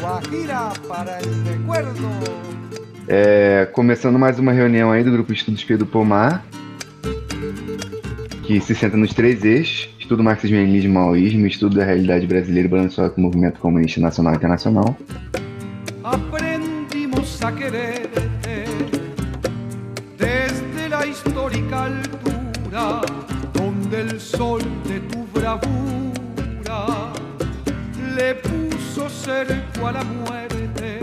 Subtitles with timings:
[0.00, 2.08] Guajira para el recuerdo.
[3.06, 6.44] É, começando mais uma reunião aí do Grupo de Estudos Pedro Pomar,
[8.42, 13.20] que se senta nos três eixos, estudo marxismo-leninismo maoísmo, estudo da realidade brasileira balanço com
[13.20, 14.96] o movimento comunista nacional e internacional.
[16.04, 18.64] Aprendimos a quererte
[20.16, 23.00] desde la histórica altura,
[23.52, 26.97] donde el sol de tu bravura
[28.18, 31.00] le puso cerco a la muerte.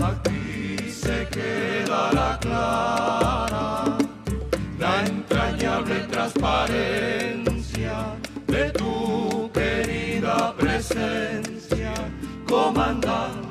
[0.00, 3.98] Aquí se quedará clara
[4.78, 7.96] la entrañable transparencia
[8.46, 11.92] de tu querida presencia,
[12.46, 13.41] comandante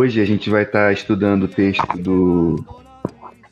[0.00, 2.64] Hoje a gente vai estar estudando o texto do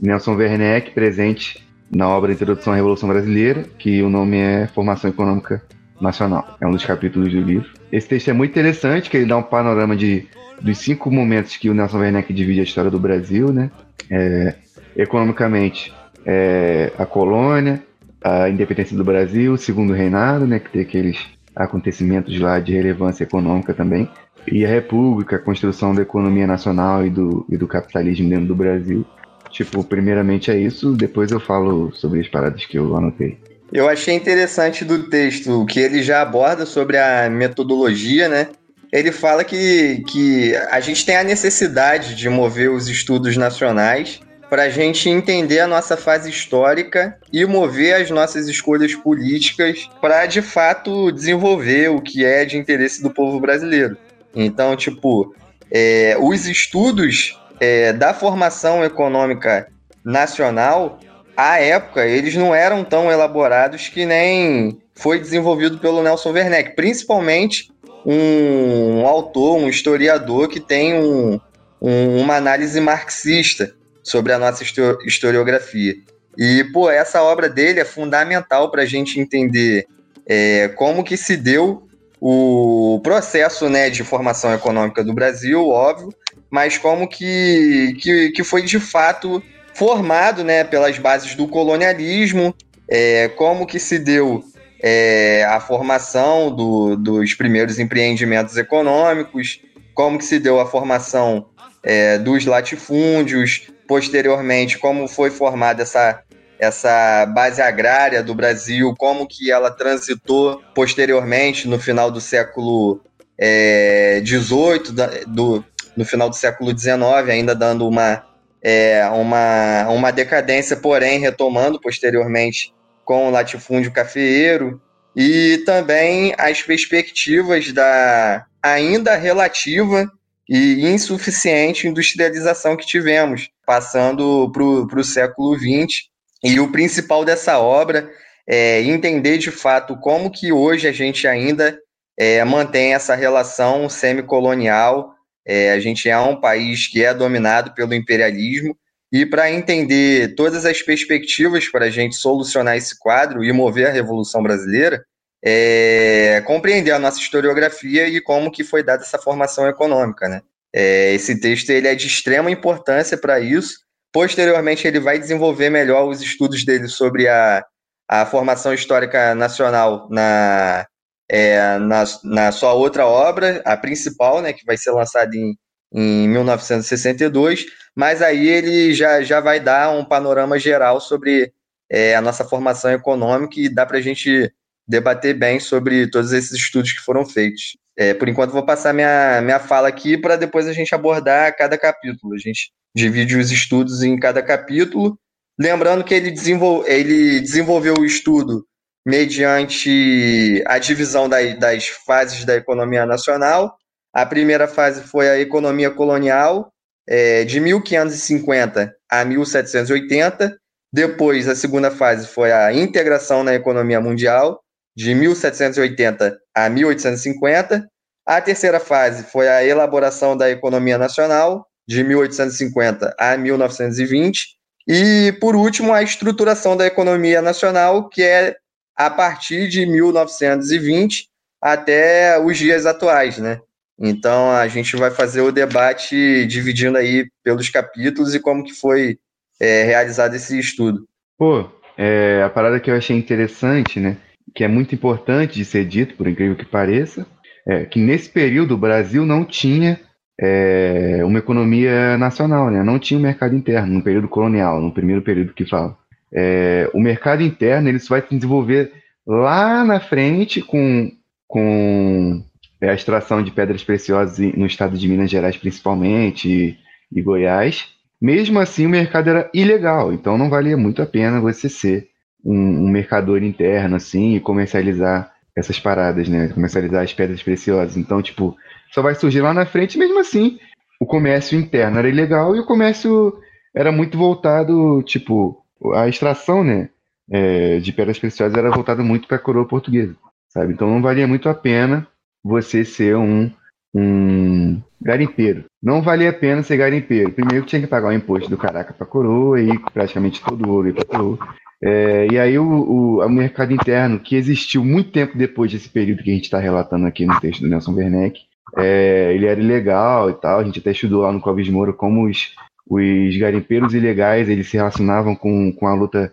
[0.01, 1.61] Nelson Werneck, presente
[1.91, 5.61] na obra Introdução à Revolução Brasileira, que o nome é Formação Econômica
[6.01, 6.57] Nacional.
[6.61, 7.69] É um dos capítulos do livro.
[7.91, 10.29] Esse texto é muito interessante, que ele dá um panorama de,
[10.63, 13.69] dos cinco momentos que o Nelson Werneck divide a história do Brasil, né?
[14.09, 14.55] É,
[14.97, 15.93] economicamente,
[16.25, 17.83] é, a colônia,
[18.23, 20.61] a independência do Brasil, o segundo reinado, né?
[20.61, 21.19] Que tem aqueles
[21.57, 24.09] acontecimentos lá de relevância econômica também
[24.51, 28.55] e a República, a construção da economia nacional e do, e do capitalismo dentro do
[28.55, 29.05] Brasil.
[29.51, 33.39] Tipo, primeiramente é isso, depois eu falo sobre as paradas que eu anotei.
[33.73, 38.49] Eu achei interessante do texto que ele já aborda sobre a metodologia, né?
[38.93, 44.63] Ele fala que, que a gente tem a necessidade de mover os estudos nacionais para
[44.63, 50.41] a gente entender a nossa fase histórica e mover as nossas escolhas políticas para, de
[50.41, 53.97] fato, desenvolver o que é de interesse do povo brasileiro.
[54.35, 55.35] Então, tipo,
[55.71, 59.69] é, os estudos é, da formação econômica
[60.05, 61.01] nacional,
[61.37, 67.71] à época, eles não eram tão elaborados que nem foi desenvolvido pelo Nelson Werneck, principalmente
[68.05, 71.41] um, autor, um historiador que tem um,
[71.83, 73.75] um, uma análise marxista
[74.07, 74.63] sobre a nossa
[75.05, 75.97] historiografia.
[76.39, 79.85] E, pô, essa obra dele é fundamental para a gente entender
[80.25, 81.89] é, como que se deu
[82.21, 86.15] o processo né, de formação econômica do Brasil, óbvio,
[86.49, 89.43] mas como que, que, que foi de fato
[89.75, 92.55] formado né, pelas bases do colonialismo,
[92.89, 94.41] é, como que se deu
[94.81, 99.61] é, a formação do, dos primeiros empreendimentos econômicos,
[99.95, 101.49] como que se deu a formação
[101.83, 106.23] é, dos latifúndios, posteriormente como foi formada essa
[106.59, 113.03] essa base agrária do Brasil, como que ela transitou posteriormente no final do século
[113.39, 115.65] XVIII, é, do,
[115.97, 118.25] no final do século XIX, ainda dando uma,
[118.63, 122.73] é, uma, uma decadência, porém retomando posteriormente
[123.05, 124.81] com o latifúndio cafeeiro,
[125.15, 130.11] e também as perspectivas da ainda relativa
[130.49, 136.09] e insuficiente industrialização que tivemos, passando para o século XX,
[136.45, 138.09] e o principal dessa obra
[138.49, 141.77] é entender de fato como que hoje a gente ainda
[142.19, 145.13] é, mantém essa relação semicolonial.
[145.45, 148.77] É, a gente é um país que é dominado pelo imperialismo
[149.13, 153.93] e para entender todas as perspectivas para a gente solucionar esse quadro e mover a
[153.93, 155.05] Revolução Brasileira,
[155.47, 160.29] é, compreender a nossa historiografia e como que foi dada essa formação econômica.
[160.29, 160.41] Né?
[160.75, 163.87] É, esse texto ele é de extrema importância para isso,
[164.17, 167.63] Posteriormente, ele vai desenvolver melhor os estudos dele sobre a,
[168.09, 170.87] a formação histórica nacional na,
[171.29, 175.55] é, na, na, sua outra obra, a principal, né, que vai ser lançada em,
[175.93, 181.53] em 1962, mas aí ele já, já vai dar um panorama geral sobre
[181.91, 184.51] é, a nossa formação econômica e dá para a gente
[184.87, 187.77] debater bem sobre todos esses estudos que foram feitos.
[187.97, 191.79] É, por enquanto, vou passar minha, minha fala aqui para depois a gente abordar cada
[191.79, 192.35] capítulo.
[192.35, 195.19] A gente divide os estudos em cada capítulo.
[195.59, 198.67] Lembrando que ele, desenvol ele desenvolveu o estudo
[199.07, 203.77] mediante a divisão da, das fases da economia nacional.
[204.13, 206.73] A primeira fase foi a economia colonial,
[207.09, 210.59] é, de 1550 a 1780.
[210.93, 214.61] Depois, a segunda fase foi a integração na economia mundial,
[214.97, 217.87] de 1780 a 1850.
[218.27, 224.57] A terceira fase foi a elaboração da economia nacional, de 1850 a 1920.
[224.89, 228.57] E, por último, a estruturação da economia nacional, que é
[228.97, 231.29] a partir de 1920
[231.61, 233.61] até os dias atuais, né?
[233.99, 239.19] Então, a gente vai fazer o debate dividindo aí pelos capítulos e como que foi
[239.61, 241.05] é, realizado esse estudo.
[241.39, 244.19] Pô, é, a parada que eu achei interessante, né,
[244.57, 247.27] que é muito importante de ser dito, por incrível que pareça,
[247.69, 250.01] é que nesse período o Brasil não tinha
[250.41, 252.83] é, uma economia nacional, né?
[252.83, 255.95] não tinha um mercado interno, no período colonial, no primeiro período que fala.
[256.33, 258.93] É, o mercado interno ele vai se desenvolver
[259.27, 261.13] lá na frente com,
[261.47, 262.43] com
[262.81, 266.79] é, a extração de pedras preciosas no estado de Minas Gerais, principalmente, e,
[267.13, 267.89] e Goiás.
[268.19, 272.09] Mesmo assim, o mercado era ilegal, então não valia muito a pena você ser
[272.47, 276.49] um, um mercador interno assim e comercializar essas paradas, né?
[276.49, 277.97] Comercializar as pedras preciosas.
[277.97, 278.57] Então, tipo,
[278.93, 280.59] só vai surgir lá na frente, mesmo assim,
[281.01, 283.37] o comércio interno era ilegal e o comércio
[283.75, 285.65] era muito voltado, tipo,
[285.95, 286.89] a extração, né?
[287.29, 290.15] É, de pedras preciosas era voltada muito para a coroa portuguesa,
[290.49, 290.73] sabe?
[290.73, 292.07] Então não valia muito a pena
[292.45, 293.51] você ser um,
[293.93, 295.65] um garimpeiro.
[295.83, 297.33] Não valia a pena ser garimpeiro.
[297.33, 300.93] Primeiro tinha que pagar o imposto do caraca para coroa e praticamente todo o ouro
[300.95, 301.39] para coroa.
[301.83, 306.31] É, e aí o, o, mercado interno, que existiu muito tempo depois desse período que
[306.31, 308.41] a gente está relatando aqui no texto do Nelson Werneck,
[308.77, 312.27] é, ele era ilegal e tal, a gente até estudou lá no Clóvis Moura como
[312.27, 312.55] os,
[312.89, 316.33] os garimpeiros ilegais eles se relacionavam com, com a luta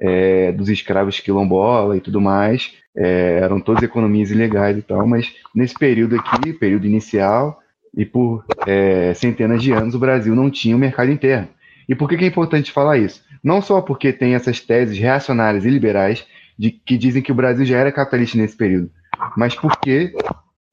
[0.00, 5.34] é, dos escravos quilombola e tudo mais, é, eram todas economias ilegais e tal, mas
[5.54, 7.60] nesse período aqui, período inicial,
[7.96, 11.48] e por é, centenas de anos o Brasil não tinha um mercado interno.
[11.88, 13.22] E por que, é importante falar isso?
[13.42, 16.26] Não só porque tem essas teses reacionárias e liberais
[16.58, 18.90] de, que dizem que o Brasil já era capitalista nesse período,
[19.36, 20.12] mas porque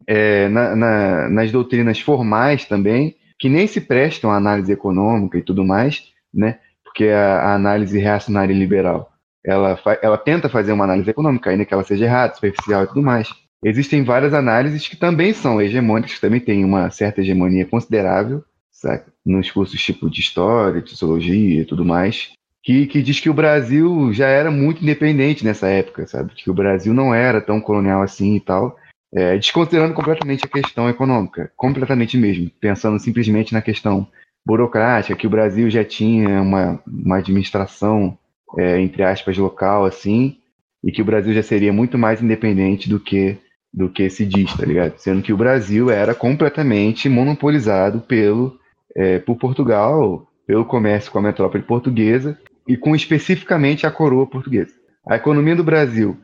[0.07, 5.41] é, na, na, nas doutrinas formais também, que nem se prestam à análise econômica e
[5.41, 6.03] tudo mais,
[6.33, 6.59] né?
[6.83, 9.15] porque a, a análise reacionária e liberal
[9.45, 13.03] ela, ela tenta fazer uma análise econômica, ainda que ela seja errada, superficial e tudo
[13.03, 13.29] mais.
[13.67, 19.05] Existem várias análises que também são hegemônicas, que também têm uma certa hegemonia considerável, sabe?
[19.25, 22.29] nos cursos tipo de história, de sociologia e tudo mais,
[22.63, 26.35] que, que diz que o Brasil já era muito independente nessa época, sabe?
[26.35, 28.77] Que o Brasil não era tão colonial assim e tal,
[29.11, 34.07] é, desconsiderando completamente a questão econômica, completamente mesmo, pensando simplesmente na questão
[34.45, 38.15] burocrática, que o Brasil já tinha uma, uma administração,
[38.59, 40.37] é, entre aspas, local, assim,
[40.83, 43.39] e que o Brasil já seria muito mais independente do que
[43.75, 44.97] do que se diz, tá ligado?
[44.97, 48.57] Sendo que o Brasil era completamente monopolizado pelo
[48.95, 54.71] é, por Portugal, pelo comércio com a metrópole portuguesa e com especificamente a coroa portuguesa.
[55.05, 56.17] A economia do Brasil,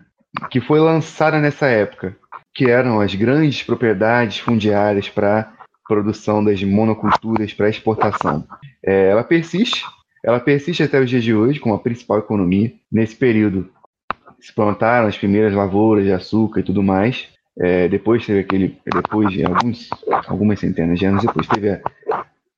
[0.50, 2.15] que foi lançada nessa época,
[2.53, 5.51] que eram as grandes propriedades fundiárias para
[5.86, 8.48] produção das monoculturas para exportação,
[8.86, 9.83] é, ela persiste.
[10.24, 12.71] Ela persiste até os dias de hoje como a principal economia.
[12.89, 13.69] Nesse período
[14.39, 17.27] se plantaram as primeiras lavouras de açúcar e tudo mais.
[17.63, 19.87] É, depois teve aquele, depois de alguns,
[20.27, 21.81] algumas centenas de anos depois teve a,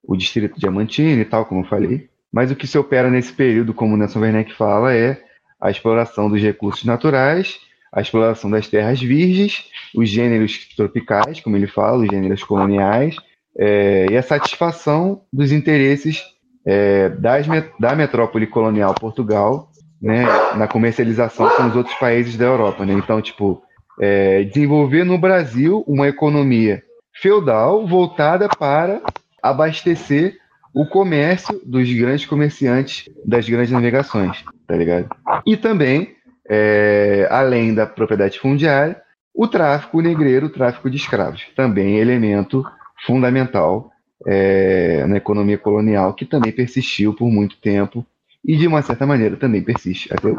[0.02, 2.08] o distrito diamantino e tal, como eu falei.
[2.32, 5.22] Mas o que se opera nesse período, como Nelson Werneck fala, é
[5.60, 7.60] a exploração dos recursos naturais,
[7.92, 13.18] a exploração das terras virgens, os gêneros tropicais, como ele fala, os gêneros coloniais,
[13.58, 16.24] é, e a satisfação dos interesses
[16.66, 17.46] é, das,
[17.78, 19.70] da metrópole colonial Portugal
[20.02, 20.24] né,
[20.56, 22.86] na comercialização com os outros países da Europa.
[22.86, 22.94] Né?
[22.94, 23.62] Então, tipo,
[24.00, 29.02] é, desenvolver no Brasil uma economia feudal voltada para
[29.42, 30.38] abastecer
[30.74, 35.08] o comércio dos grandes comerciantes das grandes navegações, tá ligado?
[35.46, 36.16] E também,
[36.50, 39.00] é, além da propriedade fundiária,
[39.34, 42.64] o tráfico negreiro, o tráfico de escravos, também elemento
[43.06, 43.92] fundamental
[44.26, 48.06] é, na economia colonial, que também persistiu por muito tempo
[48.44, 50.38] e, de uma certa maneira, também persiste até hoje.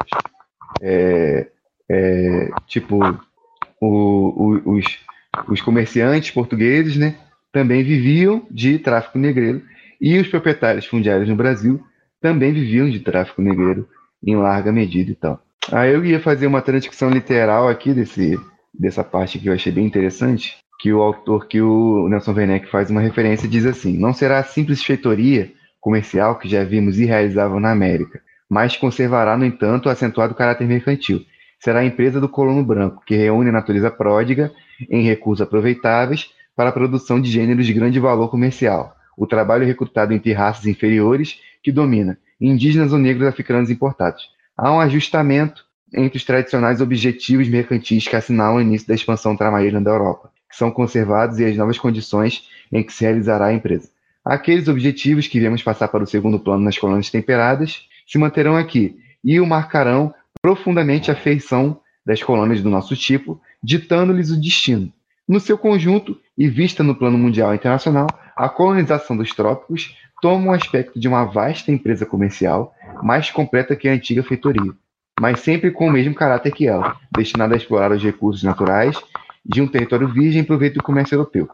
[0.81, 1.47] É,
[1.91, 2.99] é, tipo,
[3.85, 4.99] o, o, os,
[5.49, 7.17] os comerciantes portugueses né,
[7.53, 9.63] também viviam de tráfico negreiro
[10.01, 11.83] e os proprietários fundiários no Brasil
[12.21, 13.89] também viviam de tráfico negreiro
[14.27, 15.41] em larga medida e tal.
[15.73, 18.39] Aí eu ia fazer uma transcrição literal aqui desse,
[18.73, 22.91] dessa parte que eu achei bem interessante, que o autor, que o Nelson Werneck faz
[22.91, 27.61] uma referência, diz assim: não será a simples feitoria comercial que já vimos e realizavam
[27.61, 31.21] na América, mas conservará, no entanto, o acentuado caráter mercantil.
[31.65, 34.53] Será a empresa do colono branco, que reúne a natureza pródiga
[34.91, 40.13] em recursos aproveitáveis para a produção de gêneros de grande valor comercial, o trabalho recrutado
[40.13, 44.29] entre raças inferiores que domina, indígenas ou negros africanos importados.
[44.55, 49.81] Há um ajustamento entre os tradicionais objetivos mercantis que assinalam o início da expansão ultramarina
[49.81, 53.89] da Europa, que são conservados e as novas condições em que se realizará a empresa.
[54.23, 58.99] Aqueles objetivos que viemos passar para o segundo plano nas colônias temperadas se manterão aqui
[59.25, 64.93] e o marcarão profundamente a feição das colônias do nosso tipo, ditando-lhes o destino.
[65.27, 70.47] No seu conjunto e vista no plano mundial e internacional, a colonização dos trópicos toma
[70.47, 74.73] o um aspecto de uma vasta empresa comercial, mais completa que a antiga feitoria,
[75.21, 79.01] mas sempre com o mesmo caráter que ela, destinada a explorar os recursos naturais
[79.45, 81.49] de um território virgem em proveito do comércio europeu.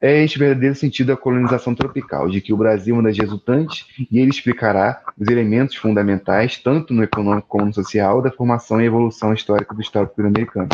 [0.00, 3.86] É este verdadeiro sentido da colonização tropical, de que o Brasil é uma das resultantes,
[4.10, 8.86] e ele explicará os elementos fundamentais, tanto no econômico como no social, da formação e
[8.86, 10.68] evolução histórica do Estado americano.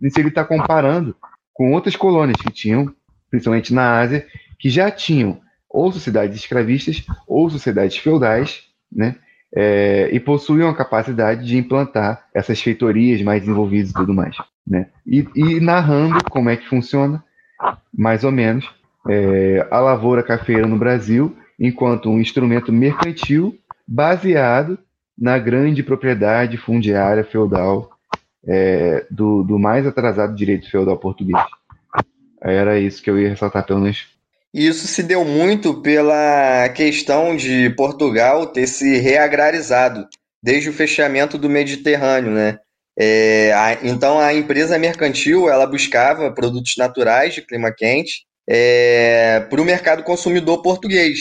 [0.00, 1.16] Nisso ele está comparando
[1.52, 2.94] com outras colônias que tinham,
[3.28, 4.24] principalmente na Ásia,
[4.58, 9.16] que já tinham ou sociedades escravistas ou sociedades feudais, né?
[9.54, 14.36] É, e possuíam a capacidade de implantar essas feitorias mais desenvolvidas e tudo mais.
[14.66, 14.88] Né?
[15.06, 17.24] E, e narrando como é que funciona,
[17.92, 18.68] mais ou menos,
[19.08, 24.78] é, a lavoura cafeira no Brasil enquanto um instrumento mercantil baseado
[25.16, 27.90] na grande propriedade fundiária feudal
[28.46, 31.42] é, do, do mais atrasado direito feudal português.
[32.40, 34.18] Era isso que eu ia ressaltar pelo menos
[34.52, 40.08] isso se deu muito pela questão de Portugal ter se reagrarizado
[40.42, 42.58] desde o fechamento do Mediterrâneo, né?
[43.00, 49.60] É, a, então a empresa mercantil ela buscava produtos naturais de clima quente é, para
[49.60, 51.20] o mercado consumidor português,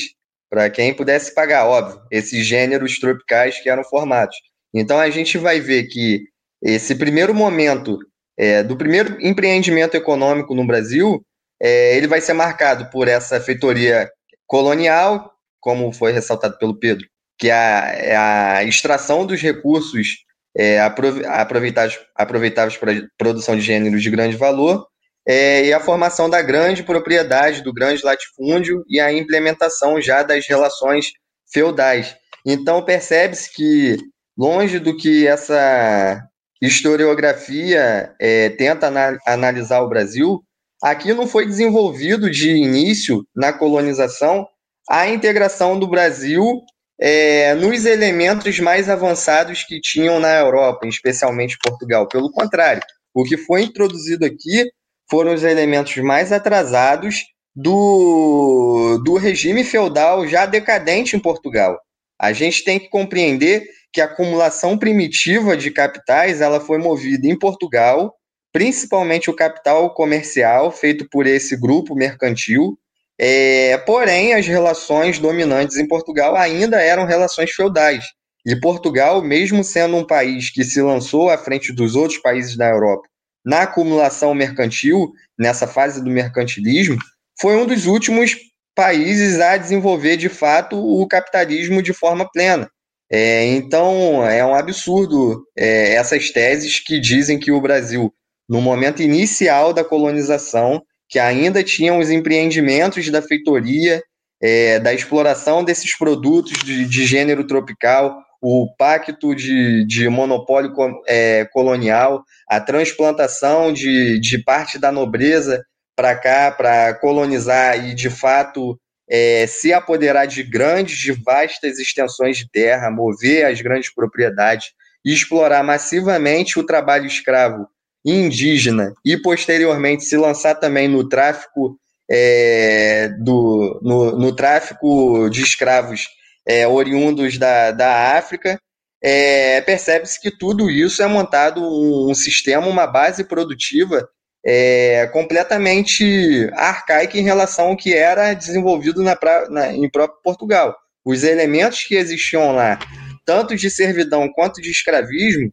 [0.50, 4.36] para quem pudesse pagar, óbvio, esses gêneros tropicais que eram formados.
[4.74, 6.24] Então a gente vai ver que
[6.64, 8.00] esse primeiro momento
[8.36, 11.24] é, do primeiro empreendimento econômico no Brasil
[11.62, 14.10] é, ele vai ser marcado por essa feitoria
[14.48, 17.06] colonial, como foi ressaltado pelo Pedro,
[17.38, 20.27] que é a, é a extração dos recursos
[20.58, 24.88] é, aproveitáveis, aproveitáveis para produção de gêneros de grande valor,
[25.28, 30.48] é, e a formação da grande propriedade, do grande latifúndio e a implementação já das
[30.48, 31.12] relações
[31.52, 32.16] feudais.
[32.46, 33.98] Então percebe-se que,
[34.38, 36.24] longe do que essa
[36.62, 38.90] historiografia é, tenta
[39.26, 40.42] analisar o Brasil,
[40.82, 44.48] Aqui não foi desenvolvido de início, na colonização,
[44.88, 46.62] a integração do Brasil
[47.00, 52.08] é, nos elementos mais avançados que tinham na Europa, especialmente Portugal.
[52.08, 52.82] Pelo contrário,
[53.14, 54.70] o que foi introduzido aqui
[55.10, 57.24] foram os elementos mais atrasados
[57.56, 61.80] do, do regime feudal já decadente em Portugal.
[62.20, 63.64] A gente tem que compreender
[63.94, 68.14] que a acumulação primitiva de capitais ela foi movida em Portugal
[68.58, 72.76] principalmente o capital comercial feito por esse grupo mercantil.
[73.20, 78.06] É, porém, as relações dominantes em Portugal ainda eram relações feudais.
[78.46, 82.70] E Portugal, mesmo sendo um país que se lançou à frente dos outros países da
[82.70, 83.08] Europa
[83.44, 86.98] na acumulação mercantil, nessa fase do mercantilismo,
[87.40, 88.36] foi um dos últimos
[88.76, 92.70] países a desenvolver de fato o capitalismo de forma plena.
[93.10, 98.14] É, então, é um absurdo é, essas teses que dizem que o Brasil
[98.48, 104.02] no momento inicial da colonização, que ainda tinham os empreendimentos da feitoria,
[104.42, 110.74] é, da exploração desses produtos de, de, gênero tropical, o pacto de, de monopólio
[111.08, 115.64] é, colonial, a transplantação de, de parte da nobreza
[115.96, 122.38] para cá, para colonizar e, de fato, é, se apoderar de grandes, de vastas extensões
[122.38, 124.68] de terra, mover as grandes propriedades
[125.04, 127.68] e explorar massivamente o trabalho escravo
[128.08, 131.78] indígena e posteriormente se lançar também no tráfico
[132.10, 136.08] é, do, no, no, tráfico de escravos
[136.48, 138.58] é, oriundos da, da África,
[139.04, 144.08] é, percebe-se que tudo isso é montado um, um sistema, uma base produtiva
[144.46, 149.18] é, completamente arcaica em relação ao que era desenvolvido na,
[149.50, 150.74] na, em próprio Portugal.
[151.04, 152.80] Os elementos que existiam lá,
[153.26, 155.52] tanto de servidão quanto de escravismo,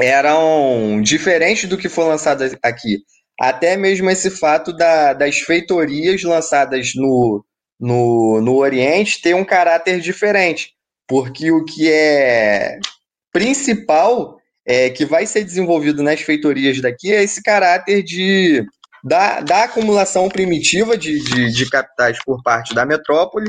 [0.00, 2.98] eram diferentes do que foi lançado aqui.
[3.40, 7.44] Até mesmo esse fato da, das feitorias lançadas no,
[7.78, 10.72] no, no Oriente ter um caráter diferente,
[11.06, 12.78] porque o que é
[13.32, 18.64] principal é, que vai ser desenvolvido nas feitorias daqui é esse caráter de
[19.02, 23.48] da, da acumulação primitiva de, de, de capitais por parte da metrópole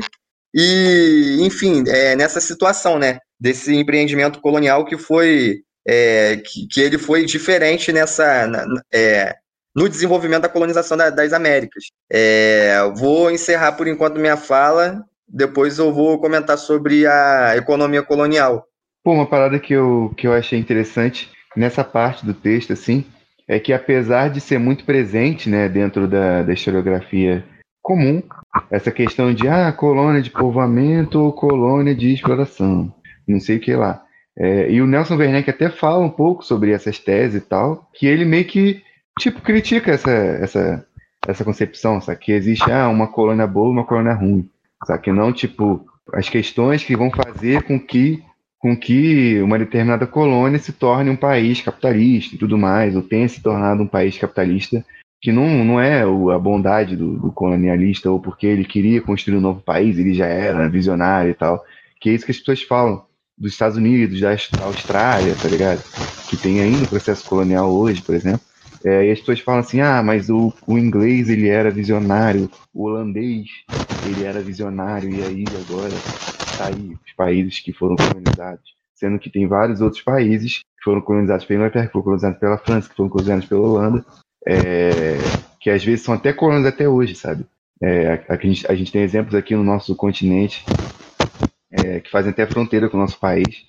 [0.54, 6.98] e, enfim, é, nessa situação, né, desse empreendimento colonial que foi é, que, que, ele
[6.98, 9.36] foi diferente nessa na, é,
[9.74, 11.84] no desenvolvimento da colonização da, das Américas.
[12.10, 18.66] É, vou encerrar por enquanto minha fala, depois eu vou comentar sobre a economia colonial.
[19.02, 23.04] Pô, uma parada que eu, que eu achei interessante nessa parte do texto, assim,
[23.48, 27.44] é que apesar de ser muito presente né, dentro da, da historiografia
[27.82, 28.22] comum,
[28.70, 32.92] essa questão de ah, colônia de povoamento ou colônia de exploração,
[33.26, 34.04] não sei o que lá.
[34.38, 38.06] É, e o Nelson Werneck até fala um pouco sobre essas teses e tal, que
[38.06, 38.82] ele meio que,
[39.18, 40.86] tipo, critica essa, essa,
[41.26, 42.20] essa concepção, sabe?
[42.20, 44.48] Que existe ah, uma colônia boa e uma colônia ruim.
[44.86, 45.02] Sabe?
[45.02, 48.22] Que não, tipo, as questões que vão fazer com que
[48.60, 53.26] com que uma determinada colônia se torne um país capitalista e tudo mais, ou tenha
[53.26, 54.84] se tornado um país capitalista,
[55.18, 59.40] que não, não é a bondade do, do colonialista, ou porque ele queria construir um
[59.40, 61.64] novo país, ele já era visionário e tal,
[61.98, 63.02] que é isso que as pessoas falam
[63.40, 65.82] dos Estados Unidos, da Austrália, tá ligado?
[66.28, 68.42] Que tem ainda o processo colonial hoje, por exemplo.
[68.84, 72.84] É, e as pessoas falam assim, ah, mas o, o inglês ele era visionário, o
[72.84, 73.48] holandês
[74.06, 75.92] ele era visionário, e aí agora
[76.56, 78.74] tá aí os países que foram colonizados.
[78.94, 82.58] Sendo que tem vários outros países que foram colonizados pela Inglaterra, que foram colonizados pela
[82.58, 84.04] França, que foram colonizados pela Holanda,
[84.46, 85.16] é,
[85.58, 87.44] que às vezes são até colônias até hoje, sabe?
[87.82, 90.64] É, a, a, gente, a, gente, tem exemplos aqui no nosso continente
[91.70, 93.66] é, que fazem até fronteira com o nosso país,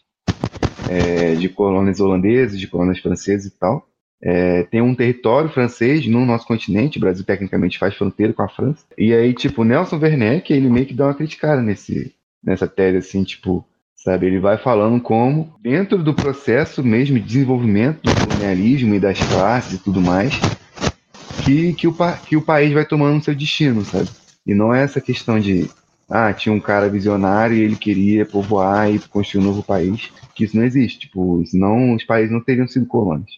[0.89, 3.87] é, de colônias holandesas, de colônias francesas e tal.
[4.23, 8.49] É, tem um território francês no nosso continente, o Brasil tecnicamente faz fronteira com a
[8.49, 8.85] França.
[8.97, 13.23] E aí, tipo, Nelson Werneck, ele meio que dá uma criticada nesse, nessa tese, assim,
[13.23, 13.65] tipo,
[13.95, 14.27] sabe?
[14.27, 19.73] Ele vai falando como, dentro do processo mesmo de desenvolvimento do colonialismo e das classes
[19.73, 20.33] e tudo mais,
[21.43, 21.95] que, que, o,
[22.27, 24.09] que o país vai tomando seu destino, sabe?
[24.45, 25.67] E não é essa questão de,
[26.11, 30.43] ah, tinha um cara visionário e ele queria povoar e construir um novo país, que
[30.43, 33.31] isso não existe, tipo, senão os países não teriam sido colônias.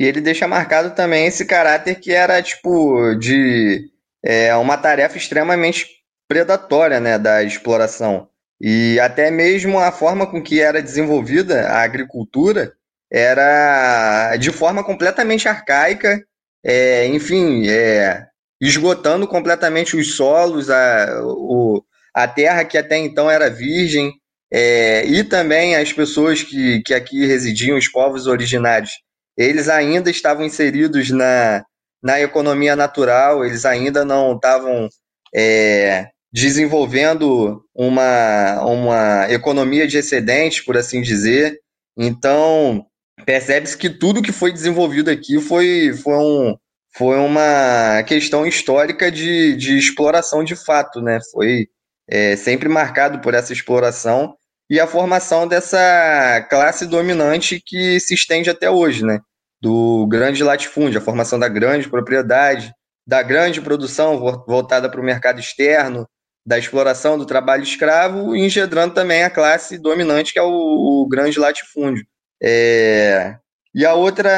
[0.00, 3.90] E ele deixa marcado também esse caráter que era, tipo, de
[4.24, 5.86] é, uma tarefa extremamente
[6.26, 8.28] predatória, né, da exploração.
[8.60, 12.72] E até mesmo a forma com que era desenvolvida a agricultura
[13.12, 16.24] era de forma completamente arcaica,
[16.64, 18.26] é, enfim, é,
[18.60, 21.82] esgotando completamente os solos, a, o,
[22.14, 24.12] a terra que até então era virgem,
[24.52, 28.90] é, e também as pessoas que, que aqui residiam, os povos originários,
[29.36, 31.64] eles ainda estavam inseridos na,
[32.02, 34.88] na economia natural, eles ainda não estavam
[35.34, 41.58] é, desenvolvendo uma, uma economia de excedente, por assim dizer.
[41.96, 42.86] Então,
[43.24, 46.56] percebe-se que tudo que foi desenvolvido aqui foi, foi, um,
[46.96, 51.18] foi uma questão histórica de, de exploração de fato, né?
[51.32, 51.66] Foi
[52.08, 54.36] é, sempre marcado por essa exploração
[54.70, 59.20] e a formação dessa classe dominante que se estende até hoje, né?
[59.60, 62.72] Do grande latifúndio, a formação da grande propriedade,
[63.06, 66.08] da grande produção voltada para o mercado externo,
[66.46, 71.38] da exploração do trabalho escravo, engendrando também a classe dominante, que é o, o grande
[71.38, 72.06] latifúndio.
[72.42, 73.36] É...
[73.74, 74.30] E a outra,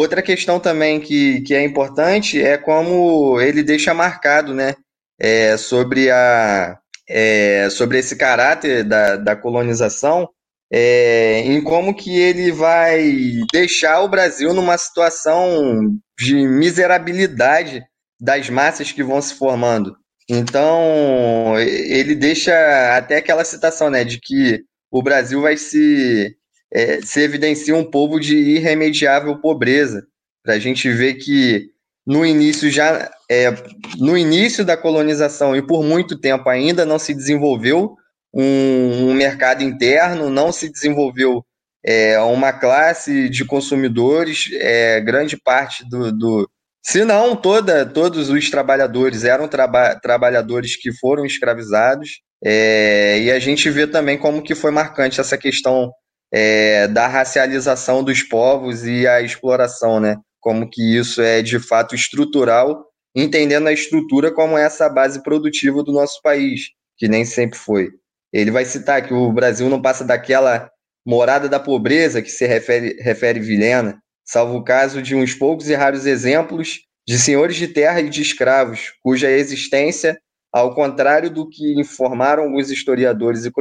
[0.00, 4.74] outra questão também que, que é importante é como ele deixa marcado né,
[5.18, 10.28] é, sobre a, é, sobre esse caráter da, da colonização,
[10.72, 13.12] é, em como que ele vai
[13.52, 17.82] deixar o Brasil numa situação de miserabilidade
[18.20, 19.96] das massas que vão se formando.
[20.28, 22.52] Então, ele deixa
[22.96, 24.60] até aquela citação, né, de que
[24.92, 26.36] o Brasil vai se,
[26.72, 30.06] é, se evidenciar um povo de irremediável pobreza,
[30.42, 31.70] para a gente ver que
[32.06, 33.52] no início já é,
[33.98, 37.94] no início da colonização e por muito tempo ainda não se desenvolveu
[38.32, 41.44] um, um mercado interno, não se desenvolveu
[41.84, 46.50] é, uma classe de consumidores, é, grande parte do, do
[46.82, 53.38] se não toda, todos os trabalhadores eram traba trabalhadores que foram escravizados, é, e a
[53.38, 55.92] gente vê também como que foi marcante essa questão
[56.32, 60.16] é, da racialização dos povos e a exploração, né?
[60.40, 65.92] como que isso é de fato estrutural, entendendo a estrutura como essa base produtiva do
[65.92, 67.90] nosso país, que nem sempre foi.
[68.32, 70.70] Ele vai citar que o Brasil não passa daquela
[71.06, 75.74] morada da pobreza que se refere, refere Vilhena, salvo o caso de uns poucos e
[75.74, 80.18] raros exemplos de senhores de terra e de escravos, cuja existência,
[80.52, 83.52] ao contrário do que informaram alguns historiadores e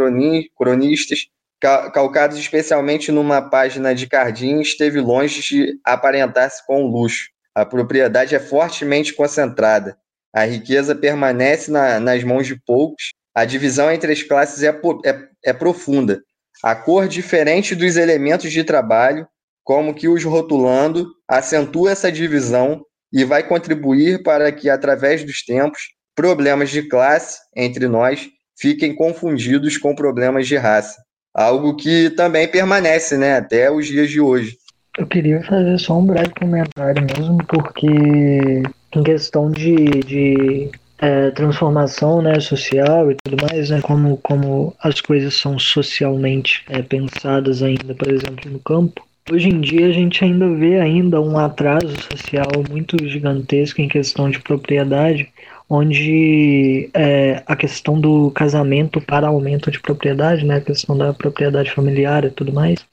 [0.56, 1.28] cronistas,
[1.60, 7.30] calcados especialmente numa página de Cardim, esteve longe de aparentar-se com o luxo.
[7.56, 9.98] A propriedade é fortemente concentrada.
[10.34, 13.14] A riqueza permanece na, nas mãos de poucos.
[13.34, 14.70] A divisão entre as classes é,
[15.06, 16.22] é, é profunda.
[16.64, 19.28] A cor diferente dos elementos de trabalho,
[19.64, 25.82] como que os rotulando, acentua essa divisão e vai contribuir para que, através dos tempos,
[26.16, 28.28] problemas de classe entre nós
[28.60, 31.07] fiquem confundidos com problemas de raça
[31.38, 34.58] algo que também permanece, né, até os dias de hoje.
[34.98, 42.20] Eu queria fazer só um breve comentário mesmo, porque em questão de, de é, transformação
[42.24, 47.94] né, social e tudo mais, né, como, como as coisas são socialmente é, pensadas ainda,
[47.94, 52.48] por exemplo, no campo, Hoje em dia a gente ainda vê ainda um atraso social
[52.70, 55.28] muito gigantesco em questão de propriedade,
[55.70, 61.72] onde é, a questão do casamento para aumento de propriedade, né, a questão da propriedade
[61.72, 62.86] familiar e tudo mais,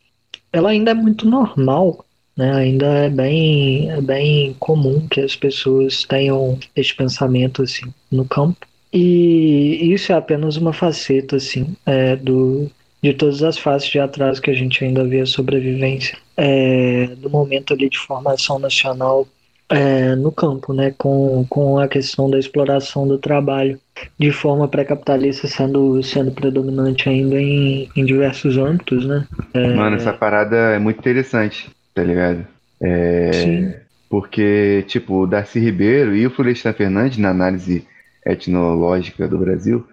[0.52, 2.04] ela ainda é muito normal,
[2.36, 8.24] né, ainda é bem, é bem comum que as pessoas tenham esse pensamento assim no
[8.24, 8.66] campo.
[8.92, 12.70] E isso é apenas uma faceta assim é, do,
[13.02, 17.28] de todas as faces de atraso que a gente ainda vê a sobrevivência é, do
[17.28, 19.26] momento ali de formação nacional
[19.68, 23.78] é, no campo, né, com, com a questão da exploração do trabalho
[24.18, 29.26] de forma pré-capitalista sendo, sendo predominante ainda em, em diversos âmbitos, né?
[29.54, 32.46] É, Mano, essa parada é muito interessante, tá ligado?
[32.80, 33.74] É, Sim.
[34.10, 37.86] Porque, tipo, o Darcy Ribeiro e o Florestan Fernandes, na análise
[38.24, 39.84] etnológica do Brasil,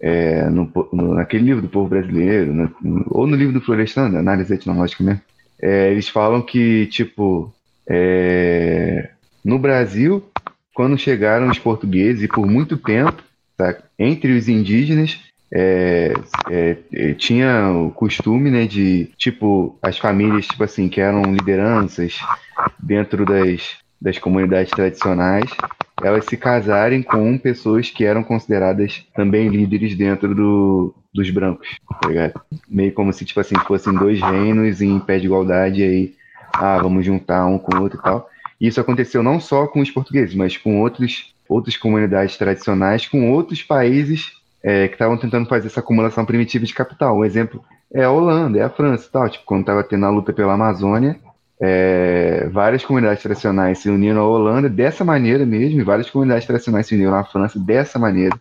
[0.00, 4.52] é, no, no, naquele livro do povo brasileiro, no, ou no livro do Florestan, análise
[4.52, 5.20] etnológica mesmo,
[5.60, 7.52] é, eles falam que, tipo,
[7.92, 9.10] é,
[9.44, 10.30] no Brasil,
[10.72, 13.20] quando chegaram os portugueses, e por muito tempo,
[13.56, 15.18] tá, entre os indígenas,
[15.52, 16.12] é,
[16.48, 22.20] é, é, tinha o costume, né, de, tipo, as famílias, tipo assim, que eram lideranças
[22.78, 25.50] dentro das, das comunidades tradicionais,
[26.00, 31.68] elas se casarem com pessoas que eram consideradas também líderes dentro do, dos brancos,
[32.00, 32.40] tá ligado?
[32.68, 36.14] Meio como se, tipo assim, fossem dois reinos em pé de igualdade aí,
[36.52, 38.28] ah, vamos juntar um com o outro e tal.
[38.60, 43.30] E isso aconteceu não só com os portugueses, mas com outros, outras comunidades tradicionais, com
[43.32, 44.32] outros países
[44.62, 47.18] é, que estavam tentando fazer essa acumulação primitiva de capital.
[47.18, 49.28] Um exemplo é a Holanda, é a França e tal.
[49.28, 51.18] Tipo, quando estava tendo a luta pela Amazônia,
[51.60, 56.86] é, várias comunidades tradicionais se uniram à Holanda dessa maneira mesmo, e várias comunidades tradicionais
[56.86, 58.34] se uniram à França dessa maneira,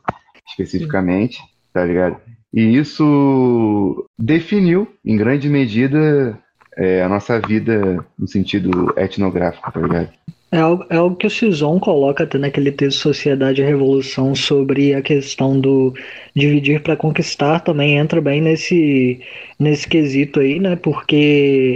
[0.48, 1.42] especificamente,
[1.74, 2.18] tá ligado?
[2.54, 6.38] E isso definiu, em grande medida,
[6.80, 10.10] é, a nossa vida no sentido etnográfico, tá ligado?
[10.52, 14.96] É algo, é algo que o Cizon coloca até naquele texto Sociedade e Revolução sobre
[14.96, 15.94] a questão do
[16.36, 19.20] dividir para conquistar também entra bem nesse,
[19.60, 20.76] nesse quesito aí, né?
[20.76, 21.16] Porque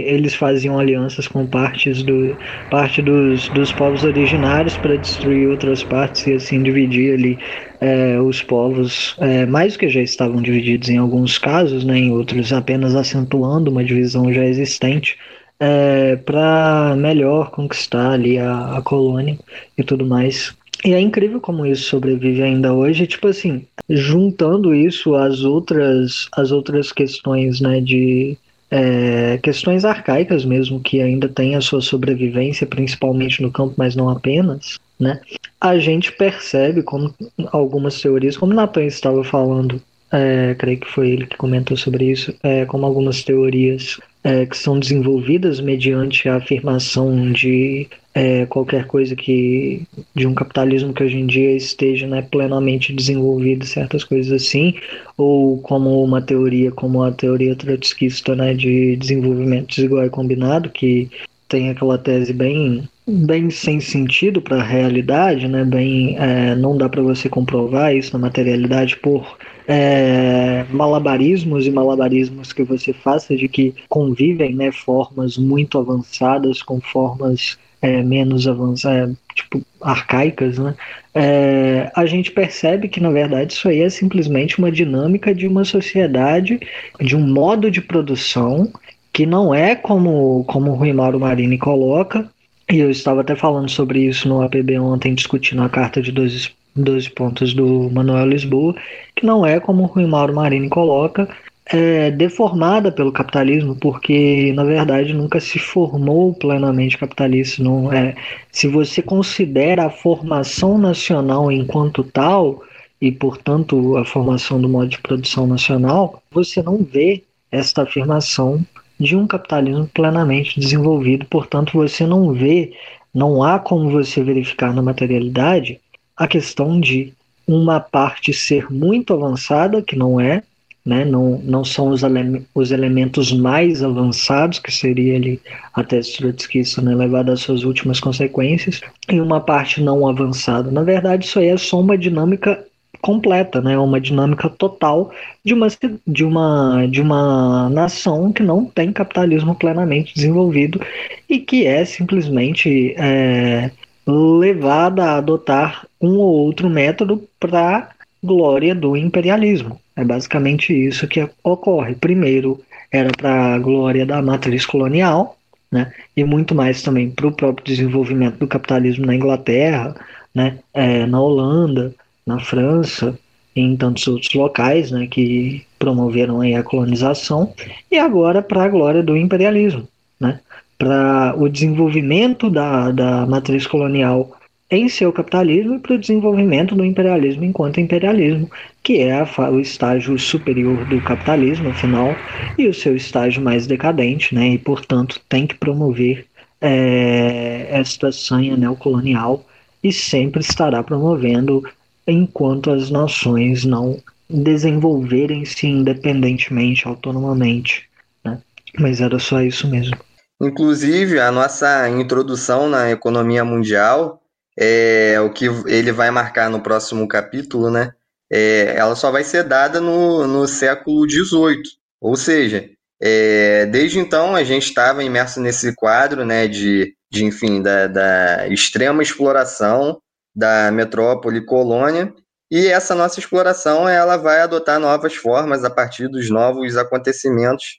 [0.08, 2.36] eles faziam alianças com partes do,
[2.68, 7.38] parte dos, dos povos originários para destruir outras partes e assim dividir ali
[7.80, 11.96] é, os povos, é, mais que já estavam divididos em alguns casos, né?
[11.98, 15.16] Em outros apenas acentuando uma divisão já existente
[15.58, 19.38] é, para melhor conquistar ali a, a colônia
[19.76, 20.54] e tudo mais.
[20.84, 26.52] E é incrível como isso sobrevive ainda hoje, tipo assim, juntando isso às outras, às
[26.52, 28.36] outras questões, né, de
[28.70, 34.10] é, questões arcaicas mesmo, que ainda têm a sua sobrevivência, principalmente no campo, mas não
[34.10, 35.20] apenas, né,
[35.58, 37.14] a gente percebe como
[37.50, 39.80] algumas teorias, como Natan estava falando,
[40.12, 44.56] é, creio que foi ele que comentou sobre isso, é, como algumas teorias é, que
[44.56, 49.82] são desenvolvidas mediante a afirmação de é, qualquer coisa que
[50.14, 54.74] de um capitalismo que hoje em dia esteja né, plenamente desenvolvido, certas coisas assim,
[55.18, 61.10] ou como uma teoria como a teoria trotskista né, de desenvolvimento desigual e combinado, que
[61.46, 65.62] tem aquela tese bem bem sem sentido para a realidade, né?
[65.62, 72.52] Bem, é, não dá para você comprovar isso na materialidade por é, malabarismos e malabarismos
[72.52, 74.70] que você faça de que convivem, né?
[74.72, 80.74] Formas muito avançadas com formas é, menos avançadas, é, tipo arcaicas, né?
[81.14, 85.64] É, a gente percebe que na verdade isso aí é simplesmente uma dinâmica de uma
[85.64, 86.58] sociedade,
[87.00, 88.72] de um modo de produção
[89.12, 92.28] que não é como, como o Rui Mauro Marini coloca,
[92.70, 96.50] e eu estava até falando sobre isso no APB ontem, discutindo a carta de 12,
[96.76, 98.74] 12 pontos do Manuel Lisboa,
[99.14, 101.28] que não é como o Rui Mauro Marini coloca,
[101.66, 107.62] é deformada pelo capitalismo, porque na verdade nunca se formou plenamente capitalista.
[107.62, 108.14] Não é.
[108.52, 112.62] Se você considera a formação nacional enquanto tal
[113.00, 118.64] e portanto a formação do modo de produção nacional, você não vê esta afirmação
[118.98, 121.26] de um capitalismo plenamente desenvolvido.
[121.26, 122.72] Portanto, você não vê,
[123.12, 125.80] não há como você verificar na materialidade
[126.16, 127.12] a questão de
[127.46, 130.42] uma parte ser muito avançada, que não é,
[130.84, 131.04] né?
[131.04, 135.40] não, não são os, ele os elementos mais avançados, que seria ali
[135.72, 136.94] a tese trotskista né?
[136.94, 140.70] levada às suas últimas consequências, e uma parte não avançada.
[140.70, 142.64] Na verdade, isso aí é só uma dinâmica
[143.04, 143.78] completa, né?
[143.78, 145.12] Uma dinâmica total
[145.44, 145.68] de uma,
[146.06, 150.80] de uma, de uma nação que não tem capitalismo plenamente desenvolvido
[151.28, 153.70] e que é simplesmente é,
[154.06, 157.90] levada a adotar um ou outro método para
[158.22, 159.80] glória do imperialismo.
[159.96, 161.94] É basicamente isso que ocorre.
[161.94, 165.36] Primeiro era para a glória da matriz colonial,
[165.70, 165.92] né?
[166.16, 169.94] E muito mais também para o próprio desenvolvimento do capitalismo na Inglaterra,
[170.34, 170.58] né?
[170.72, 171.94] É, na Holanda,
[172.26, 173.18] na França
[173.54, 177.52] e em tantos outros locais né, que promoveram aí a colonização,
[177.90, 179.86] e agora para a glória do imperialismo,
[180.18, 180.40] né,
[180.78, 184.36] para o desenvolvimento da, da matriz colonial
[184.74, 188.50] em seu capitalismo e para o desenvolvimento do imperialismo enquanto imperialismo,
[188.82, 192.14] que é o estágio superior do capitalismo, afinal,
[192.58, 196.26] e o seu estágio mais decadente, né, e portanto tem que promover
[196.60, 199.44] é, esta sanha neocolonial
[199.82, 201.62] e sempre estará promovendo
[202.06, 207.88] enquanto as nações não desenvolverem-se independentemente, autonomamente.
[208.24, 208.38] Né?
[208.78, 209.96] Mas era só isso mesmo.
[210.40, 214.20] Inclusive, a nossa introdução na economia mundial,
[214.58, 217.92] é, o que ele vai marcar no próximo capítulo, né?
[218.30, 221.62] É, ela só vai ser dada no, no século XVIII.
[222.00, 222.68] Ou seja,
[223.00, 228.48] é, desde então a gente estava imerso nesse quadro né, de, de enfim, da, da
[228.48, 230.00] extrema exploração
[230.34, 232.12] da metrópole colônia
[232.50, 237.78] e essa nossa exploração ela vai adotar novas formas a partir dos novos acontecimentos,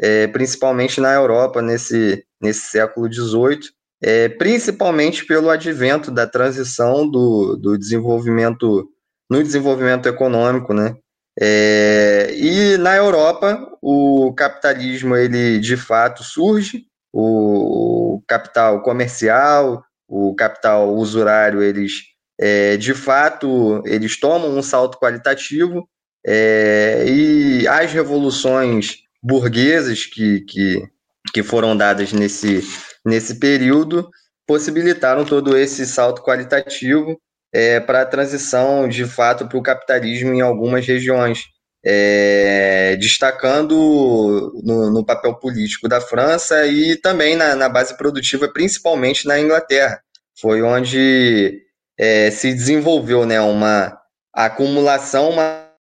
[0.00, 3.70] é, principalmente na Europa nesse, nesse século XVIII,
[4.06, 8.86] é, principalmente pelo advento da transição do, do desenvolvimento
[9.30, 10.94] no desenvolvimento econômico, né?
[11.40, 20.94] É, e na Europa o capitalismo ele de fato surge, o, capital comercial, o capital
[20.94, 22.02] usurário, eles
[22.38, 25.88] é, de fato eles tomam um salto qualitativo
[26.26, 30.86] é, e as revoluções burguesas que, que,
[31.32, 32.62] que foram dadas nesse,
[33.04, 34.08] nesse período
[34.46, 37.18] possibilitaram todo esse salto qualitativo
[37.52, 41.44] é, para a transição de fato para o capitalismo em algumas regiões,
[41.84, 49.26] é, destacando no, no, papel político da França e também na, na, base produtiva, principalmente
[49.26, 50.00] na Inglaterra.
[50.40, 51.62] Foi onde
[51.98, 53.96] é, se desenvolveu né, uma
[54.32, 55.30] acumulação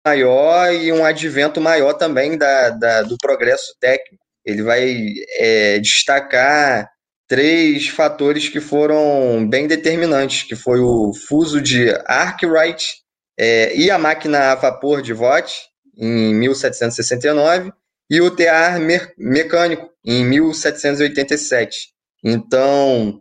[0.06, 4.22] maior e um advento maior também da, da do progresso técnico.
[4.44, 4.96] Ele vai
[5.40, 6.88] é, destacar
[7.28, 13.02] três fatores que foram bem determinantes, que foi o fuso de Arkwright
[13.38, 17.72] é, e a máquina a vapor de Watt, em 1769,
[18.10, 18.80] e o tear
[19.18, 21.90] mecânico, em 1787.
[22.24, 23.20] Então,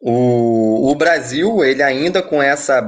[0.00, 2.82] o, o Brasil, ele ainda com essa,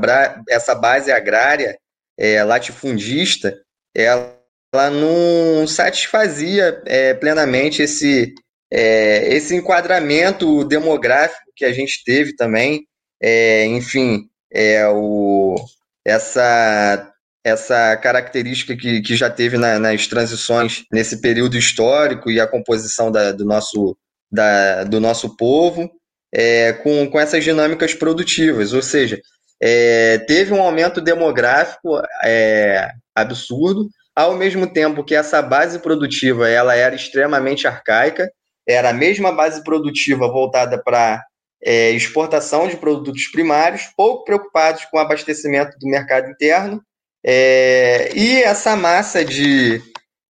[0.48, 1.78] essa base agrária
[2.18, 3.56] é, latifundista,
[3.94, 4.36] ela,
[4.72, 8.34] ela não satisfazia é, plenamente esse,
[8.76, 12.84] é, esse enquadramento demográfico que a gente teve também,
[13.22, 15.54] é, enfim, é, o,
[16.04, 17.08] essa,
[17.44, 23.12] essa característica que, que já teve na, nas transições nesse período histórico e a composição
[23.12, 23.96] da, do, nosso,
[24.28, 25.88] da, do nosso povo,
[26.34, 29.20] é, com, com essas dinâmicas produtivas, ou seja,
[29.62, 36.74] é, teve um aumento demográfico é, absurdo, ao mesmo tempo que essa base produtiva ela
[36.74, 38.28] era extremamente arcaica,
[38.66, 41.24] era a mesma base produtiva voltada para
[41.62, 46.82] é, exportação de produtos primários, pouco preocupados com o abastecimento do mercado interno,
[47.26, 49.80] é, e essa massa de,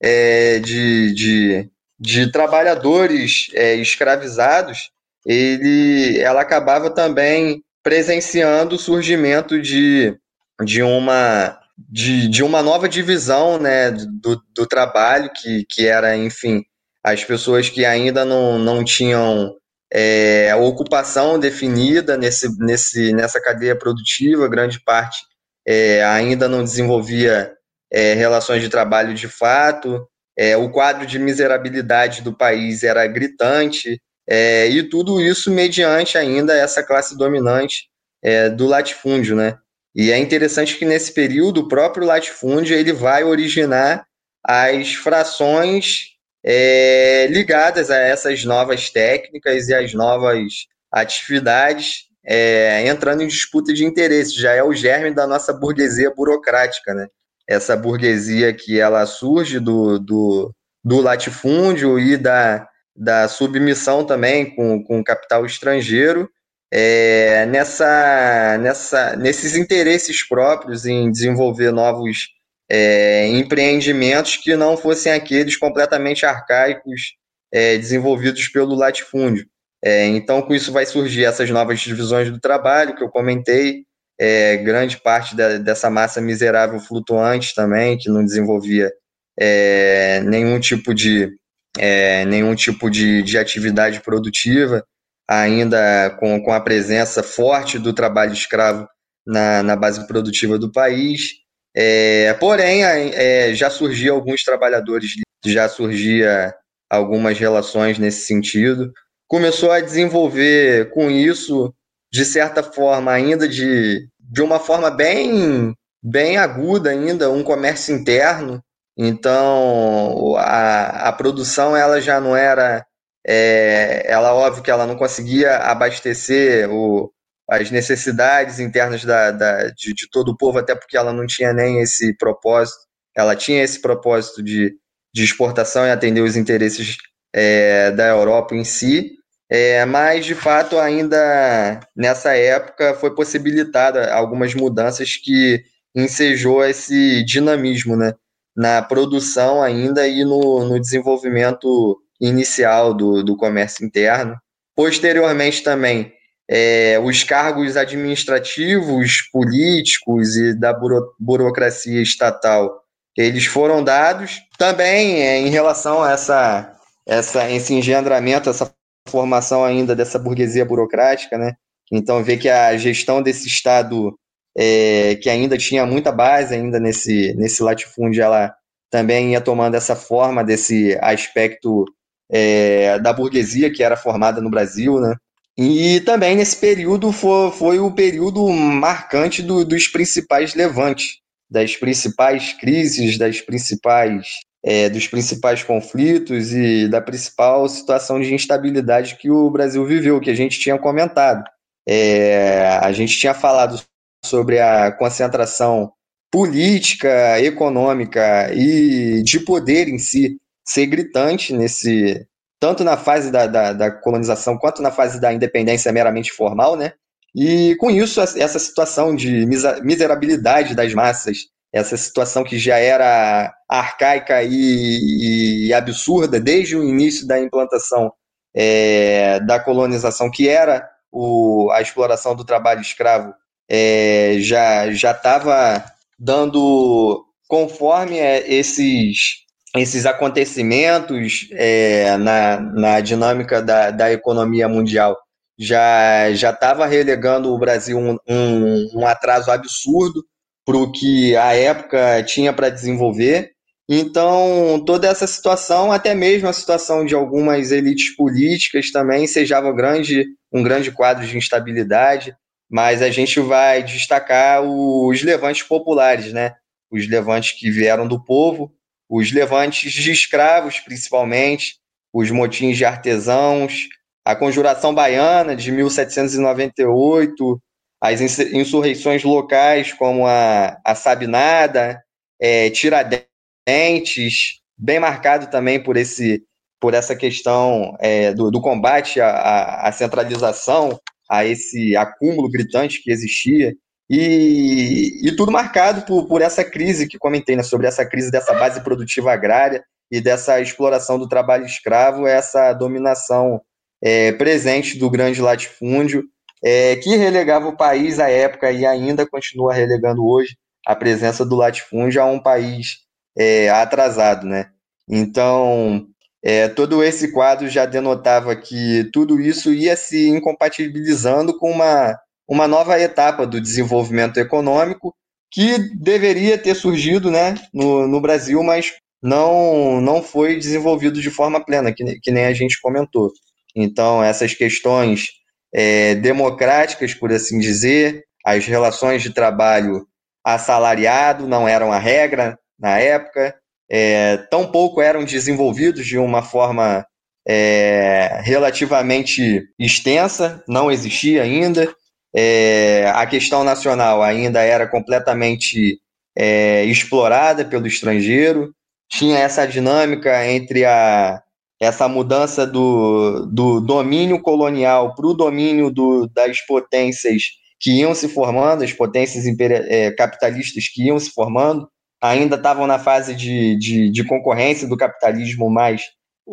[0.00, 4.90] é, de, de, de, trabalhadores é, escravizados,
[5.26, 10.16] ele, ela acabava também presenciando o surgimento de,
[10.64, 16.64] de uma de, de uma nova divisão né, do, do trabalho, que, que era, enfim,
[17.04, 19.54] as pessoas que ainda não, não tinham
[19.92, 25.18] é, ocupação definida nesse, nesse, nessa cadeia produtiva, grande parte
[25.66, 27.52] é, ainda não desenvolvia
[27.90, 34.00] é, relações de trabalho de fato, é, o quadro de miserabilidade do país era gritante,
[34.28, 37.88] é, e tudo isso mediante ainda essa classe dominante
[38.22, 39.58] é, do latifúndio, né?
[39.94, 44.06] E é interessante que nesse período o próprio latifúndio ele vai originar
[44.42, 46.13] as frações
[46.44, 53.84] é, ligadas a essas novas técnicas e as novas atividades, é, entrando em disputa de
[53.84, 54.34] interesses.
[54.34, 57.06] Já é o germe da nossa burguesia burocrática, né?
[57.48, 64.82] Essa burguesia que ela surge do, do, do latifúndio e da, da submissão também com,
[64.84, 66.28] com o capital estrangeiro,
[66.70, 72.33] é, nessa, nessa, nesses interesses próprios em desenvolver novos
[72.70, 77.14] é, empreendimentos que não fossem aqueles completamente arcaicos
[77.52, 79.46] é, desenvolvidos pelo latifúndio.
[79.84, 83.84] É, então, com isso vai surgir essas novas divisões do trabalho que eu comentei,
[84.18, 88.90] é, grande parte da, dessa massa miserável flutuante também, que não desenvolvia
[89.38, 91.30] é, nenhum tipo de
[91.76, 94.84] é, nenhum tipo de, de atividade produtiva,
[95.28, 98.86] ainda com, com a presença forte do trabalho escravo
[99.26, 101.43] na, na base produtiva do país.
[101.76, 105.10] É, porém, é, já surgia alguns trabalhadores,
[105.44, 106.54] já surgia
[106.88, 108.92] algumas relações nesse sentido.
[109.26, 111.74] Começou a desenvolver com isso,
[112.12, 118.62] de certa forma, ainda de, de uma forma bem, bem aguda ainda, um comércio interno.
[118.96, 122.86] Então, a, a produção ela já não era
[123.26, 127.10] é, ela, óbvio que ela não conseguia abastecer o,
[127.48, 131.52] as necessidades internas da, da de, de, todo o povo, até porque ela não tinha
[131.52, 132.78] nem esse propósito.
[133.14, 134.74] Ela tinha esse propósito de,
[135.14, 136.96] de exportação e atender os interesses
[137.32, 139.12] é, da Europa em si,
[139.50, 145.62] é, mas de fato ainda nessa época foi possibilitada algumas mudanças que
[145.94, 148.14] ensejou esse dinamismo né,
[148.56, 154.36] na produção ainda e no, no desenvolvimento inicial do, do comércio interno.
[154.74, 156.12] Posteriormente também,
[156.48, 162.82] é, os cargos administrativos, políticos e da buro, burocracia estatal,
[163.16, 164.40] eles foram dados.
[164.58, 166.76] Também é, em relação a essa,
[167.06, 168.72] essa, esse engendramento, essa
[169.08, 171.54] formação ainda dessa burguesia burocrática, né?
[171.92, 174.18] Então, vê que a gestão desse Estado,
[174.56, 178.54] é, que ainda tinha muita base ainda nesse, nesse latifúndio, ela
[178.90, 181.84] também ia tomando essa forma desse aspecto
[182.30, 185.14] é, da burguesia que era formada no Brasil, né?
[185.56, 192.52] E também nesse período foi, foi o período marcante do, dos principais levantes, das principais
[192.54, 194.26] crises, das principais
[194.64, 200.30] é, dos principais conflitos e da principal situação de instabilidade que o Brasil viveu, que
[200.30, 201.44] a gente tinha comentado.
[201.86, 203.80] É, a gente tinha falado
[204.24, 205.92] sobre a concentração
[206.32, 212.26] política, econômica e de poder em si ser gritante nesse
[212.64, 216.94] tanto na fase da, da, da, colonização quanto na fase da independência meramente formal, né?
[217.34, 219.44] E com isso essa situação de
[219.82, 227.26] miserabilidade das massas, essa situação que já era arcaica e, e absurda desde o início
[227.26, 228.10] da implantação
[228.56, 233.34] é, da colonização, que era o, a exploração do trabalho escravo,
[233.68, 235.84] é, já estava
[236.18, 239.43] dando conforme é, esses
[239.76, 245.16] esses acontecimentos é, na, na dinâmica da, da economia mundial
[245.58, 250.24] já já estava relegando o Brasil um, um, um atraso absurdo
[250.64, 253.52] para o que a época tinha para desenvolver.
[253.88, 260.24] Então, toda essa situação, até mesmo a situação de algumas elites políticas também, sejava grande,
[260.50, 262.34] um grande quadro de instabilidade,
[262.70, 266.54] mas a gente vai destacar os levantes populares, né?
[266.90, 268.72] Os levantes que vieram do povo,
[269.16, 271.76] os levantes de escravos, principalmente,
[272.12, 273.86] os motins de artesãos,
[274.24, 277.62] a Conjuração Baiana de 1798,
[278.00, 282.02] as insurreições locais como a, a Sabinada,
[282.40, 286.42] é, Tiradentes, bem marcado também por, esse,
[286.80, 290.98] por essa questão é, do, do, combate à, à centralização,
[291.30, 293.72] a esse acúmulo gritante que existia.
[294.08, 298.52] E, e tudo marcado por, por essa crise que comentei, né, sobre essa crise dessa
[298.52, 303.60] base produtiva agrária e dessa exploração do trabalho escravo, essa dominação
[304.02, 306.24] é, presente do grande latifúndio,
[306.62, 311.56] é, que relegava o país à época e ainda continua relegando hoje a presença do
[311.56, 312.98] latifúndio a um país
[313.36, 314.70] é, atrasado, né?
[315.08, 316.06] Então,
[316.42, 322.68] é, todo esse quadro já denotava que tudo isso ia se incompatibilizando com uma uma
[322.68, 325.14] nova etapa do desenvolvimento econômico
[325.50, 331.64] que deveria ter surgido né, no, no Brasil, mas não, não foi desenvolvido de forma
[331.64, 333.30] plena, que, que nem a gente comentou.
[333.74, 335.28] Então, essas questões
[335.74, 340.06] é, democráticas, por assim dizer, as relações de trabalho
[340.44, 343.54] assalariado não eram a regra na época,
[343.90, 347.06] é, tampouco eram desenvolvidos de uma forma
[347.46, 351.92] é, relativamente extensa, não existia ainda.
[352.36, 356.00] É, a questão nacional ainda era completamente
[356.36, 358.74] é, explorada pelo estrangeiro,
[359.08, 361.40] tinha essa dinâmica entre a,
[361.80, 367.42] essa mudança do, do domínio colonial para o domínio do, das potências
[367.78, 371.88] que iam se formando, as potências é, capitalistas que iam se formando,
[372.20, 376.02] ainda estavam na fase de, de, de concorrência do capitalismo, mas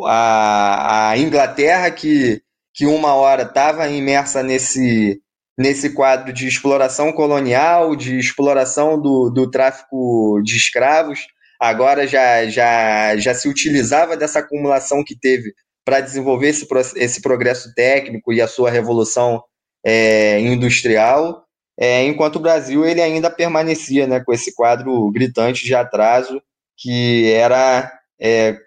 [0.05, 2.41] a, a Inglaterra, que,
[2.73, 5.21] que uma hora estava imersa nesse,
[5.57, 11.19] nesse quadro de exploração colonial, de exploração do, do tráfico de escravos.
[11.59, 15.53] Agora já, já, já se utilizava dessa acumulação que teve
[15.85, 19.43] para desenvolver esse, esse progresso técnico e a sua revolução
[19.85, 21.45] é, industrial.
[21.77, 26.41] é, enquanto o Brasil ele ainda permanecia né, com esse quadro gritante de atraso
[26.77, 28.57] que era, é,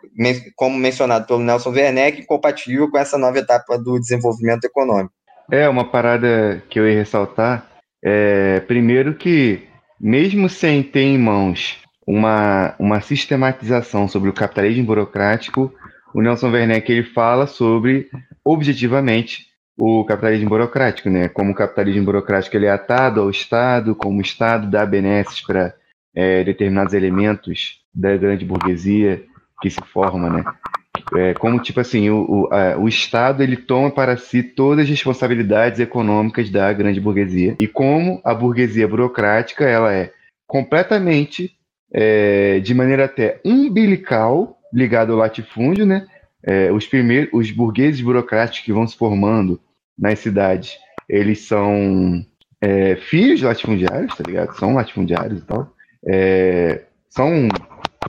[0.57, 5.14] como mencionado pelo Nelson Werneck, compatível com essa nova etapa do desenvolvimento econômico.
[5.51, 7.68] É, uma parada que eu ia ressaltar
[8.05, 9.62] é, primeiro que,
[9.99, 15.72] mesmo sem ter em mãos uma, uma sistematização sobre o capitalismo burocrático,
[16.14, 18.09] o Nelson Werneck ele fala sobre,
[18.45, 21.28] objetivamente, o capitalismo burocrático, né?
[21.28, 25.74] Como o capitalismo burocrático ele é atado ao Estado, como o Estado dá benesses para
[26.14, 29.24] é, determinados elementos da grande burguesia
[29.61, 30.45] que se forma, né?
[31.15, 34.91] É, como tipo assim, o, o, a, o Estado ele toma para si todas as
[34.91, 40.13] responsabilidades econômicas da grande burguesia e como a burguesia burocrática ela é
[40.47, 41.53] completamente
[41.93, 46.07] é, de maneira até umbilical ligada ao latifúndio, né?
[46.43, 49.61] É, os primeiros, os burgueses burocráticos que vão se formando
[49.97, 50.77] nas cidades,
[51.09, 52.25] eles são
[52.61, 54.55] é, filhos latifundiários, tá ligado?
[54.57, 55.73] São latifundiários e tal.
[56.07, 57.49] É, são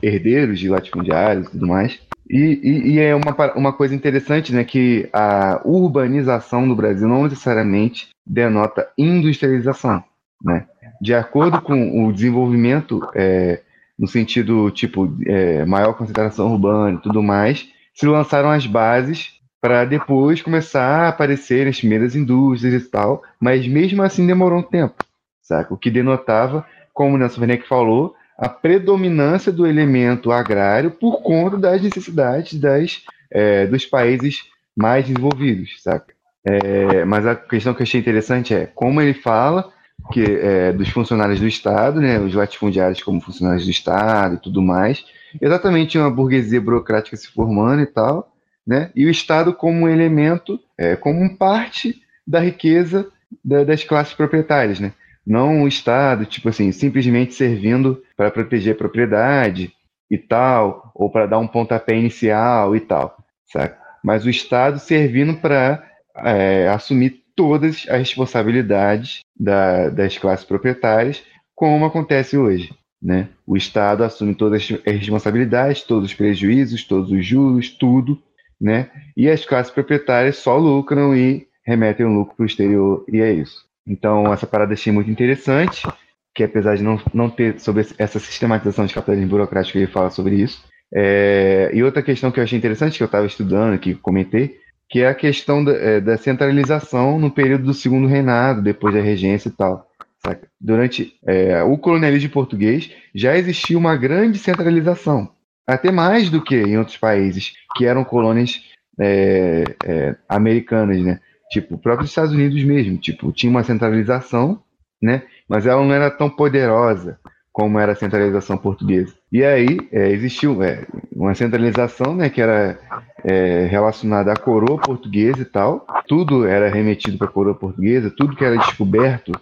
[0.06, 1.98] herdeiros de latifundiários e tudo mais.
[2.28, 7.24] E, e, e, é uma, uma coisa interessante, né, que a urbanização no Brasil não
[7.24, 10.02] necessariamente denota industrialização,
[10.42, 10.66] né?
[11.00, 13.60] De acordo com o desenvolvimento, é,
[13.98, 19.84] no sentido, tipo, é, maior concentração urbana e tudo mais, se lançaram as bases para
[19.84, 24.96] depois começar a aparecer as primeiras indústrias e tal, mas mesmo assim demorou um tempo,
[25.42, 25.72] saca?
[25.72, 31.56] O que denotava, como o Nelson Werneck falou, a predominância do elemento agrário por conta
[31.56, 34.44] das necessidades das, é, dos países
[34.76, 36.14] mais desenvolvidos, saca?
[36.44, 39.72] É, mas a questão que eu achei interessante é como ele fala
[40.12, 44.62] que é, dos funcionários do Estado, né, os latifundiários como funcionários do Estado e tudo
[44.62, 45.04] mais,
[45.40, 48.32] exatamente uma burguesia burocrática se formando e tal,
[48.64, 53.08] né, e o Estado como um elemento, é, como parte da riqueza
[53.44, 54.92] da, das classes proprietárias, né,
[55.26, 59.72] não o Estado, tipo assim, simplesmente servindo para proteger a propriedade
[60.08, 63.16] e tal, ou para dar um pontapé inicial e tal,
[63.50, 63.76] saca?
[64.04, 65.84] Mas o Estado servindo para
[66.18, 71.22] é, assumir todas as responsabilidades da, das classes proprietárias,
[71.54, 72.72] como acontece hoje.
[73.02, 73.28] Né?
[73.46, 78.22] O Estado assume todas as responsabilidades, todos os prejuízos, todos os juros, tudo,
[78.60, 78.90] né?
[79.16, 83.32] e as classes proprietárias só lucram e remetem o lucro para o exterior, e é
[83.32, 83.65] isso.
[83.86, 85.86] Então, essa parada achei muito interessante,
[86.34, 90.36] que apesar de não, não ter sobre essa sistematização de capitalismo burocrático, ele fala sobre
[90.36, 90.64] isso.
[90.92, 94.56] É, e outra questão que eu achei interessante, que eu estava estudando, que comentei,
[94.88, 99.00] que é a questão da, é, da, centralização no período do segundo reinado, depois da
[99.00, 99.88] regência e tal.
[100.24, 100.48] Saca?
[100.60, 105.30] Durante é, o colonialismo português, já existia uma grande centralização,
[105.66, 108.62] até mais do que em outros países, que eram colônias
[108.98, 111.20] é, é americanas, né?
[111.50, 114.62] Tipo, o próprio Estados Unidos mesmo, tipo, tinha uma centralização,
[115.00, 115.22] né?
[115.48, 117.18] Mas ela não era tão poderosa
[117.56, 119.14] como era a centralização portuguesa.
[119.32, 122.78] E aí é, existiu é, uma centralização, né, que era
[123.24, 125.86] é, relacionada à coroa portuguesa e tal.
[126.06, 129.32] Tudo era remetido para a coroa portuguesa, tudo que era descoberto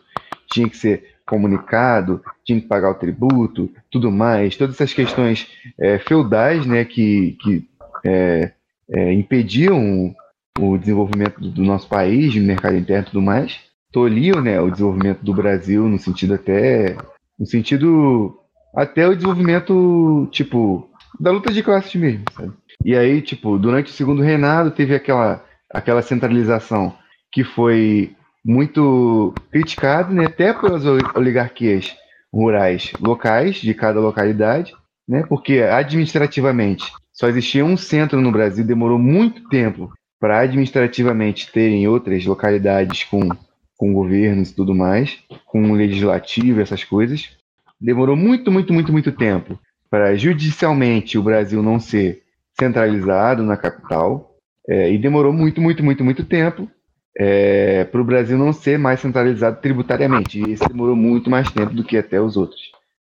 [0.48, 4.56] tinha que ser comunicado, tinha que pagar o tributo, tudo mais.
[4.56, 7.68] Todas essas questões é, feudais, né, que, que
[8.04, 8.52] é,
[8.92, 10.14] é, impediam
[10.58, 13.60] o desenvolvimento do, nosso país, no mercado interno e tudo mais,
[13.92, 16.96] tolhiam né, o desenvolvimento do Brasil no sentido até.
[17.38, 18.38] no sentido.
[18.74, 20.88] até o desenvolvimento, tipo,
[21.18, 22.52] da luta de classes mesmo, sabe?
[22.84, 26.94] E aí, tipo, durante o segundo reinado teve aquela, aquela centralização
[27.32, 31.96] que foi muito criticada, né, até pelas oligarquias
[32.32, 34.72] rurais locais de cada localidade,
[35.08, 39.92] né, porque administrativamente só existia um centro no Brasil, demorou muito tempo
[40.24, 43.28] para administrativamente terem outras localidades com,
[43.76, 47.36] com governos e tudo mais, com legislativo, essas coisas.
[47.78, 49.58] Demorou muito, muito, muito, muito tempo
[49.90, 52.22] para judicialmente o Brasil não ser
[52.58, 54.34] centralizado na capital.
[54.66, 56.70] É, e demorou muito, muito, muito, muito tempo
[57.14, 60.40] é, para o Brasil não ser mais centralizado tributariamente.
[60.40, 62.62] E isso demorou muito mais tempo do que até os outros.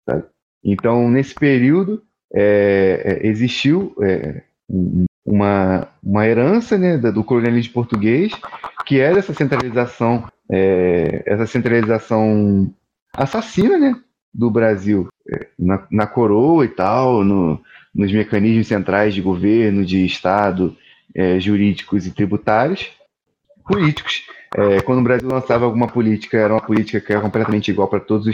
[0.10, 0.24] Sabe?
[0.64, 2.04] Então, nesse período,
[2.34, 8.32] é, é existiu é, um, uma, uma herança né, do colonialismo português,
[8.86, 12.74] que era essa centralização, é, essa centralização
[13.14, 13.96] assassina né,
[14.34, 17.62] do Brasil é, na, na coroa e tal, no,
[17.94, 20.76] nos mecanismos centrais de governo, de Estado,
[21.14, 22.90] é, jurídicos e tributários,
[23.66, 24.24] políticos.
[24.56, 28.00] É, quando o Brasil lançava alguma política, era uma política que era completamente igual para
[28.00, 28.28] todas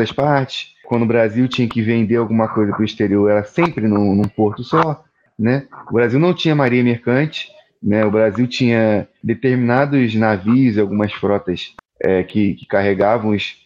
[0.00, 0.74] as partes.
[0.84, 4.28] Quando o Brasil tinha que vender alguma coisa para o exterior, era sempre num, num
[4.28, 5.03] porto só.
[5.38, 5.66] Né?
[5.88, 7.48] O Brasil não tinha marinha mercante,
[7.82, 8.04] né?
[8.04, 13.56] o Brasil tinha determinados navios, algumas frotas é, que, que, carregavam os,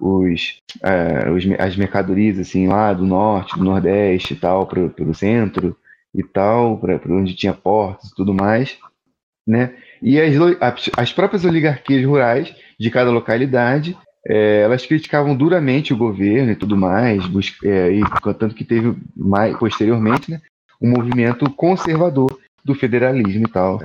[0.00, 5.14] os, é, os, as mercadorias assim lá do norte, do nordeste e tal, para o
[5.14, 5.76] centro
[6.14, 8.78] e tal, para onde tinha portos e tudo mais,
[9.46, 9.74] né?
[10.00, 16.52] E as, as próprias oligarquias rurais de cada localidade, é, elas criticavam duramente o governo
[16.52, 17.22] e tudo mais,
[17.64, 18.02] é, e
[18.38, 20.40] tanto que teve mais posteriormente, né,
[20.80, 23.82] um movimento conservador do federalismo e tal,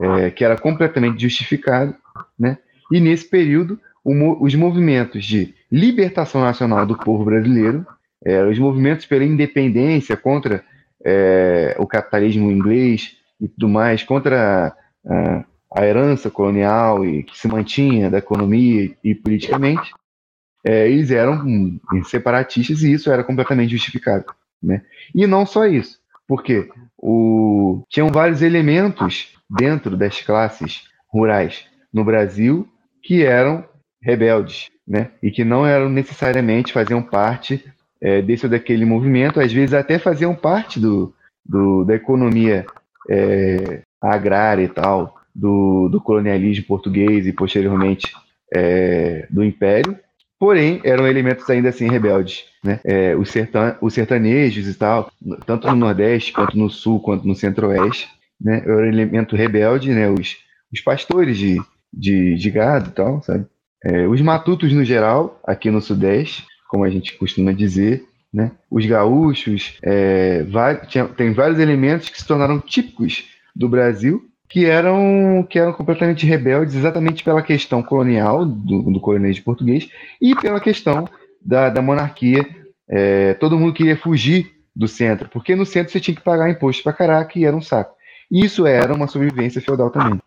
[0.00, 1.94] é, que era completamente justificado,
[2.38, 2.58] né?
[2.90, 7.86] E nesse período, o, os movimentos de libertação nacional do povo brasileiro,
[8.24, 10.64] é, os movimentos pela independência contra
[11.04, 14.76] é, o capitalismo inglês e tudo mais, contra
[15.06, 15.44] a,
[15.76, 19.92] a herança colonial e que se mantinha da economia e politicamente,
[20.64, 24.24] é, eles eram hum, separatistas e isso era completamente justificado.
[24.62, 24.82] Né?
[25.14, 26.68] E não só isso, porque
[26.98, 32.68] o, tinham vários elementos dentro das classes rurais no Brasil
[33.02, 33.64] que eram
[34.02, 35.10] rebeldes, né?
[35.22, 37.64] E que não eram necessariamente faziam parte
[38.00, 41.14] é, desse ou daquele movimento, às vezes até faziam parte do,
[41.44, 42.66] do da economia
[43.08, 48.12] é, agrária e tal, do, do, colonialismo português e posteriormente
[48.52, 49.98] é, do Império,
[50.44, 52.78] porém eram elementos ainda assim rebeldes, né?
[52.84, 55.10] É, os, sertan os sertanejos e tal,
[55.46, 58.58] tanto no Nordeste quanto no Sul quanto no Centro-Oeste, né?
[58.62, 60.10] Era um elemento rebelde, né?
[60.10, 60.36] Os,
[60.70, 61.58] os pastores de,
[61.90, 63.46] de, de gado e tal, sabe?
[63.82, 68.52] É, os matutos no geral, aqui no Sudeste, como a gente costuma dizer, né?
[68.70, 70.44] Os gaúchos, é,
[70.88, 73.24] tinha, tem vários elementos que se tornaram típicos
[73.56, 74.22] do Brasil,
[74.54, 79.90] que eram, que eram completamente rebeldes exatamente pela questão colonial do, do colonialismo português
[80.22, 81.08] e pela questão
[81.44, 82.46] da, da monarquia.
[82.88, 86.84] É, todo mundo queria fugir do centro, porque no centro você tinha que pagar imposto
[86.84, 87.96] para caraca e era um saco.
[88.30, 90.20] Isso era uma sobrevivência feudal também.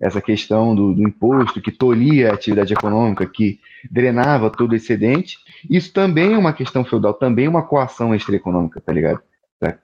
[0.00, 3.58] Essa questão do, do, imposto que tolhia a atividade econômica, que
[3.90, 5.36] drenava todo o excedente,
[5.68, 9.20] isso também é uma questão feudal, também é uma coação extraeconômica, tá ligado?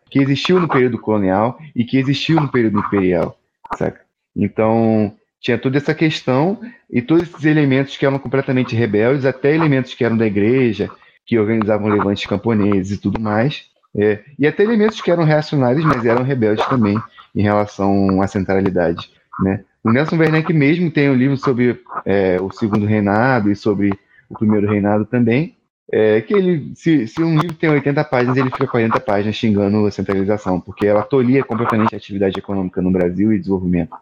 [0.09, 3.37] Que existiu no período colonial e que existiu no período imperial,
[3.77, 4.01] saca?
[4.37, 6.59] Então, tinha toda essa questão
[6.91, 10.91] e todos esses elementos que eram completamente rebeldes, até elementos que eram da igreja,
[11.27, 16.05] que organizavam levantes camponeses e tudo mais, é, e até elementos que eram reacionários, mas
[16.05, 16.97] eram rebeldes também
[17.35, 19.11] em relação à centralidade.
[19.41, 19.65] Né?
[19.83, 23.91] O Nelson Werneck mesmo tem um livro sobre é, o segundo reinado e sobre
[24.29, 25.57] o primeiro reinado também,
[25.93, 29.87] é, que ele, se, se, um livro tem 80 páginas, ele fica 40 páginas xingando
[29.87, 33.95] a centralização, porque ela tolia completamente a atividade econômica no Brasil e desenvolvimento.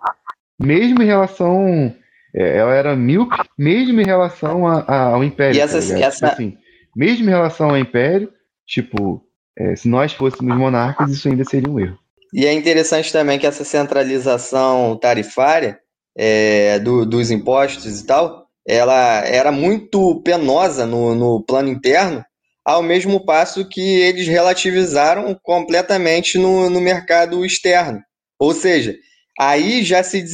[0.59, 1.95] Mesmo em relação.
[2.35, 5.55] É, ela era míope, mesmo em relação a, a, ao Império.
[5.57, 6.27] E essa, tá essa...
[6.29, 6.57] Assim,
[6.97, 8.33] mesmo em relação ao Império,
[8.67, 9.23] tipo,
[9.59, 11.99] é, se nós fôssemos monarcas, isso ainda seria um erro.
[12.33, 15.79] E é interessante também que essa centralização tarifária
[16.17, 22.25] é, do, dos impostos e tal, ela era muito penosa no, no plano interno,
[22.65, 28.01] ao mesmo passo que eles relativizaram completamente no, no mercado externo.
[28.39, 28.97] Ou seja,
[29.39, 30.25] aí já se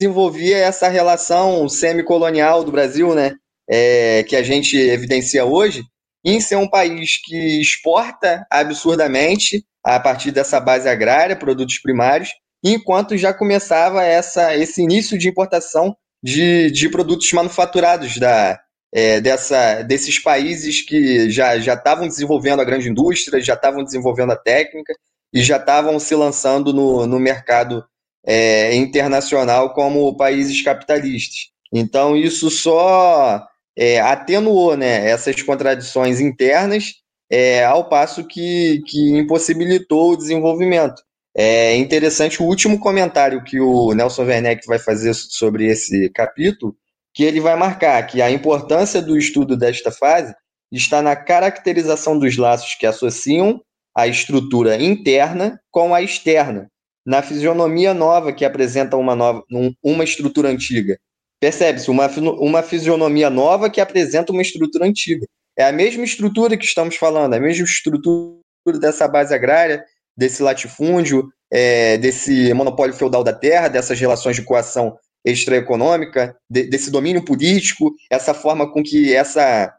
[0.00, 3.34] desenvolvia essa relação semicolonial do Brasil, né?
[3.70, 5.82] É, que a gente evidencia hoje,
[6.24, 12.30] em ser um país que exporta absurdamente a partir dessa base agrária, produtos primários,
[12.64, 18.58] enquanto já começava essa, esse início de importação de, de produtos manufaturados da,
[18.92, 24.36] é, dessa, desses países que já estavam desenvolvendo a grande indústria, já estavam desenvolvendo a
[24.36, 24.92] técnica
[25.32, 27.84] e já estavam se lançando no, no mercado
[28.26, 31.50] é, internacional como países capitalistas.
[31.72, 33.46] Então, isso só
[33.76, 36.94] é, atenuou né, essas contradições internas,
[37.30, 41.02] é, ao passo que, que impossibilitou o desenvolvimento.
[41.40, 46.76] É interessante o último comentário que o Nelson Werneck vai fazer sobre esse capítulo,
[47.14, 50.34] que ele vai marcar que a importância do estudo desta fase
[50.72, 53.62] está na caracterização dos laços que associam
[53.96, 56.68] a estrutura interna com a externa,
[57.06, 59.44] na fisionomia nova que apresenta uma, nova,
[59.82, 60.98] uma estrutura antiga,
[61.40, 62.08] Percebe-se uma,
[62.40, 65.24] uma fisionomia nova que apresenta uma estrutura antiga.
[65.56, 68.40] É a mesma estrutura que estamos falando, a mesma estrutura
[68.80, 69.84] dessa base agrária,
[70.18, 76.90] desse latifúndio, é, desse monopólio feudal da terra, dessas relações de coação extraeconômica, de, desse
[76.90, 79.72] domínio político, essa forma com que essa,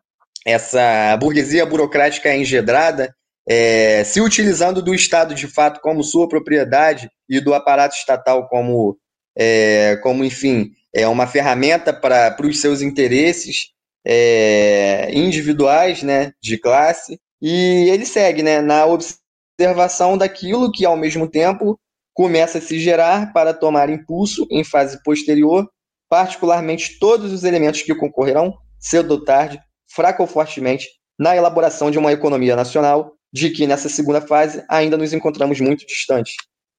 [0.47, 3.13] essa burguesia burocrática é engedrada,
[3.47, 8.97] é, se utilizando do Estado de fato como sua propriedade e do aparato estatal como,
[9.37, 13.71] é, como enfim, é uma ferramenta para os seus interesses
[14.05, 18.85] é, individuais, né, de classe, e ele segue, né, na
[19.59, 21.77] observação daquilo que ao mesmo tempo
[22.13, 25.67] começa a se gerar para tomar impulso em fase posterior
[26.09, 29.59] particularmente todos os elementos que concorrerão, cedo ou tarde,
[29.93, 30.87] fraca ou fortemente,
[31.19, 35.85] na elaboração de uma economia nacional, de que nessa segunda fase ainda nos encontramos muito
[35.85, 36.33] distantes.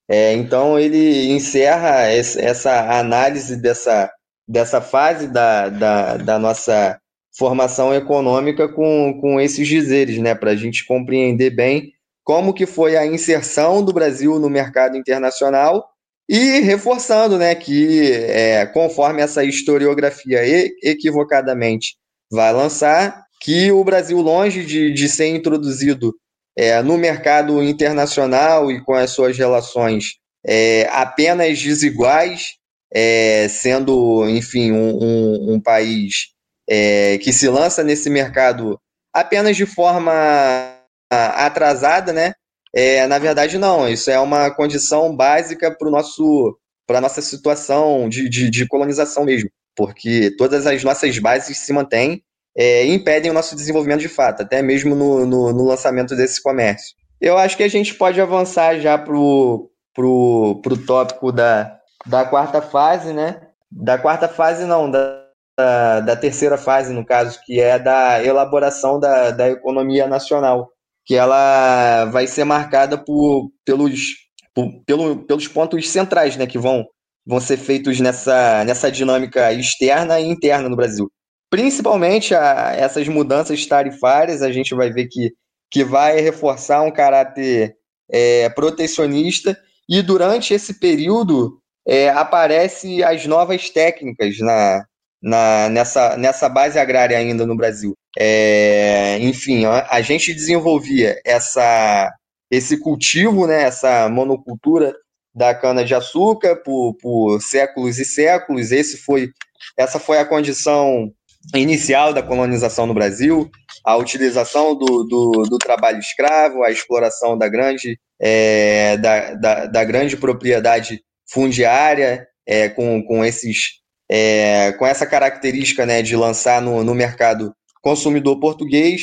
[0.08, 4.10] É, então ele encerra essa análise dessa,
[4.48, 6.98] dessa fase da, da, da nossa
[7.38, 11.92] formação econômica com, com esses dizeres, né, para a gente compreender bem
[12.30, 15.84] como que foi a inserção do Brasil no mercado internacional
[16.28, 20.40] e reforçando, né, que é, conforme essa historiografia
[20.80, 21.96] equivocadamente
[22.30, 26.14] vai lançar, que o Brasil, longe de, de ser introduzido
[26.56, 30.12] é, no mercado internacional e com as suas relações
[30.46, 32.52] é, apenas desiguais,
[32.94, 36.28] é, sendo, enfim, um, um, um país
[36.68, 38.80] é, que se lança nesse mercado
[39.12, 40.78] apenas de forma
[41.10, 42.34] atrasada, né?
[42.74, 43.88] É, na verdade, não.
[43.88, 46.56] Isso é uma condição básica para nosso
[46.86, 51.72] para a nossa situação de, de, de, colonização mesmo, porque todas as nossas bases se
[51.72, 52.20] mantêm
[52.56, 56.42] é, e impedem o nosso desenvolvimento de fato, até mesmo no, no, no, lançamento desse
[56.42, 56.96] comércio.
[57.20, 62.24] Eu acho que a gente pode avançar já para o pro, pro tópico da, da
[62.24, 63.40] quarta fase, né?
[63.70, 68.98] Da quarta fase, não, da, da, da terceira fase, no caso, que é da elaboração
[68.98, 70.72] da, da economia nacional
[71.04, 74.14] que ela vai ser marcada por, pelos,
[74.54, 76.84] por, pelo, pelos pontos centrais né, que vão,
[77.26, 81.10] vão ser feitos nessa, nessa dinâmica externa e interna no Brasil.
[81.50, 85.32] Principalmente a, essas mudanças tarifárias, a gente vai ver que,
[85.70, 87.74] que vai reforçar um caráter
[88.10, 89.56] é, protecionista,
[89.88, 94.84] e durante esse período é, aparecem as novas técnicas na,
[95.22, 97.94] na, nessa, nessa base agrária ainda no Brasil.
[98.18, 102.12] É, enfim, a, a, gente desenvolvia essa,
[102.50, 104.94] esse cultivo, né, essa monocultura
[105.34, 108.72] da cana-de-açúcar por, por séculos e séculos.
[108.72, 109.28] Esse foi,
[109.76, 111.12] essa foi a condição
[111.54, 113.48] inicial da colonização no Brasil,
[113.84, 119.84] a utilização do, do, do trabalho escravo, a exploração da grande, é, da, da, da,
[119.84, 121.00] grande propriedade
[121.32, 123.79] fundiária é, com, com esses
[124.10, 129.02] é, com essa característica né, de lançar no, no mercado consumidor português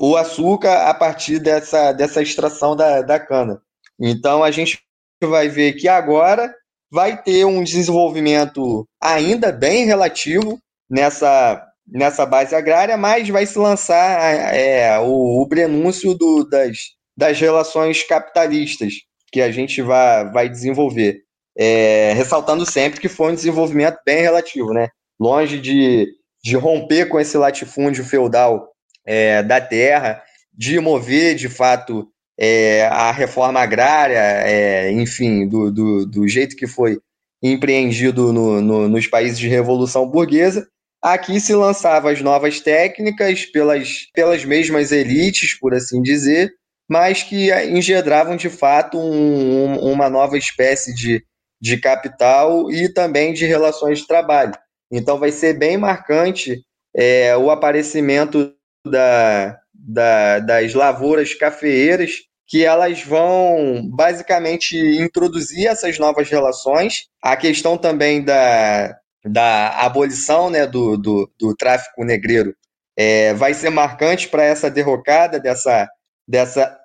[0.00, 3.60] o açúcar a partir dessa, dessa extração da, da cana.
[3.98, 4.80] Então a gente
[5.22, 6.52] vai ver que agora
[6.90, 10.58] vai ter um desenvolvimento ainda bem relativo
[10.90, 16.78] nessa, nessa base agrária, mas vai se lançar é, o, o prenúncio do, das,
[17.16, 18.94] das relações capitalistas
[19.30, 21.22] que a gente vai, vai desenvolver
[21.58, 24.88] é, ressaltando sempre que foi um desenvolvimento bem relativo, né?
[25.18, 26.06] Longe de,
[26.42, 28.70] de romper com esse latifúndio feudal
[29.04, 30.22] é, da terra,
[30.54, 32.06] de mover, de fato,
[32.38, 36.98] é, a reforma agrária, é, enfim, do, do, do, jeito que foi
[37.42, 40.68] empreendido no, no, nos países de revolução burguesa,
[41.02, 46.52] aqui se lançavam as novas técnicas pelas, pelas mesmas elites, por assim dizer,
[46.88, 51.24] mas que engendravam de fato um, um, uma nova espécie de
[51.60, 54.52] de capital e também de relações de trabalho.
[54.90, 56.62] Então, vai ser bem marcante
[56.96, 58.54] é, o aparecimento
[58.86, 62.12] da, da, das lavouras cafeeiras,
[62.46, 67.06] que elas vão basicamente introduzir essas novas relações.
[67.22, 72.54] A questão também da, da abolição né, do, do, do tráfico negreiro
[72.96, 75.88] é, vai ser marcante para essa derrocada dessa,
[76.26, 76.76] dessa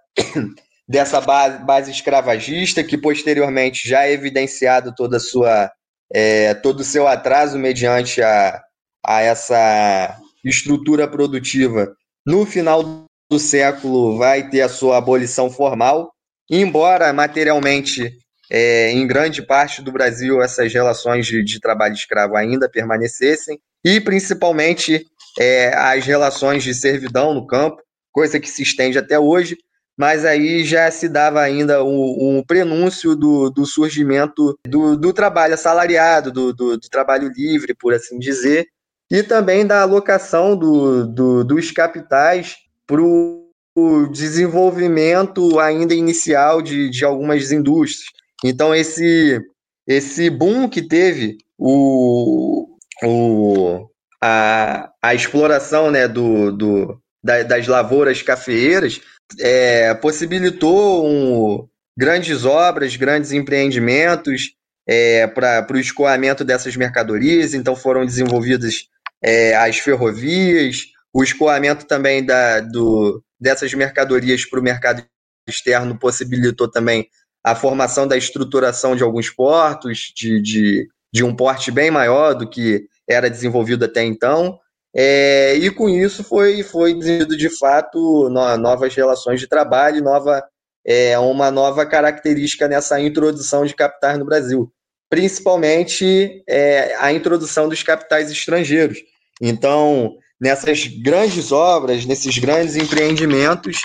[0.88, 5.72] dessa base, base escravagista, que posteriormente já é evidenciado toda sua,
[6.12, 8.62] é, todo o seu atraso mediante a,
[9.06, 11.94] a essa estrutura produtiva.
[12.26, 16.12] No final do século vai ter a sua abolição formal,
[16.50, 18.12] embora materialmente,
[18.52, 24.00] é, em grande parte do Brasil, essas relações de, de trabalho escravo ainda permanecessem, e
[24.00, 25.06] principalmente
[25.40, 27.82] é, as relações de servidão no campo,
[28.12, 29.58] coisa que se estende até hoje,
[29.98, 36.32] mas aí já se dava ainda o prenúncio do, do surgimento do, do, trabalho assalariado,
[36.32, 38.68] do, do, do, trabalho livre, por assim dizer,
[39.12, 42.56] e também da alocação dos capitais
[42.88, 48.10] para o desenvolvimento ainda inicial de, de algumas indústrias.
[48.44, 49.40] Então, esse,
[49.88, 52.68] esse boom que teve o,
[53.04, 53.88] o,
[54.22, 59.00] a, a exploração né, do, do, das lavouras cafeeiras
[59.40, 61.68] é, possibilitou um,
[61.98, 64.56] grandes obras, grandes empreendimentos
[64.88, 68.88] é, para o escoamento dessas mercadorias, então foram desenvolvidas
[69.24, 75.04] é, as ferrovias, o escoamento também da, do, dessas mercadorias para o mercado
[75.48, 77.08] externo possibilitou também
[77.44, 82.50] a formação da estruturação de alguns portos, de, de, de um porte bem maior do
[82.50, 84.58] que era desenvolvido até então.
[84.96, 90.44] É, e com isso foi, foi desenvolvido de fato no, novas relações de trabalho, nova,
[90.86, 94.72] é, uma nova característica nessa introdução de capitais no Brasil,
[95.10, 99.00] principalmente é, a introdução dos capitais estrangeiros.
[99.42, 103.80] Então, nessas grandes obras, nesses grandes empreendimentos,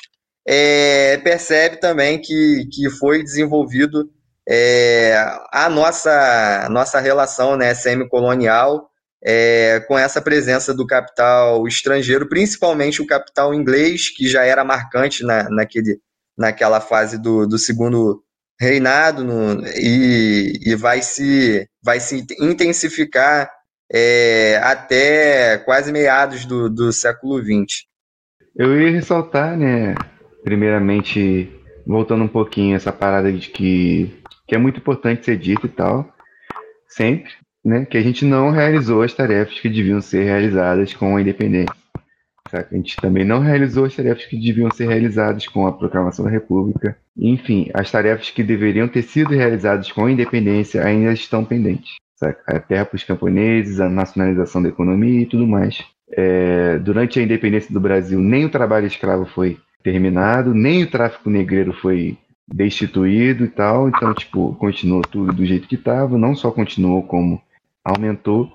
[0.47, 4.11] é, percebe também que, que foi desenvolvido
[4.49, 5.15] é,
[5.53, 8.89] a nossa, nossa relação né, semicolonial
[9.25, 15.25] é, com essa presença do capital estrangeiro, principalmente o capital inglês, que já era marcante
[15.25, 16.01] na, naquele,
[16.37, 18.23] naquela fase do, do segundo
[18.61, 23.51] reinado no, e, e vai, se, vai se intensificar
[23.91, 27.87] é, até quase meados do, do século XX.
[28.57, 29.95] Eu ia ressaltar, né,
[30.43, 31.51] primeiramente,
[31.87, 36.13] voltando um pouquinho essa parada de que, que é muito importante ser dito e tal,
[36.89, 37.33] sempre,
[37.65, 41.75] né, que a gente não realizou as tarefas que deviam ser realizadas com a independência.
[42.53, 46.31] A gente também não realizou as tarefas que deviam ser realizadas com a proclamação da
[46.31, 46.97] República.
[47.17, 51.97] Enfim, as tarefas que deveriam ter sido realizadas com a independência ainda estão pendentes.
[52.47, 55.85] A terra para os camponeses, a nacionalização da economia e tudo mais.
[56.11, 61.31] É, durante a independência do Brasil, nem o trabalho escravo foi terminado, nem o tráfico
[61.31, 62.17] negreiro foi
[62.53, 63.89] destituído e tal.
[63.89, 66.19] Então, tipo, continuou tudo do jeito que estava.
[66.19, 67.41] Não só continuou, como
[67.89, 68.51] aumentou.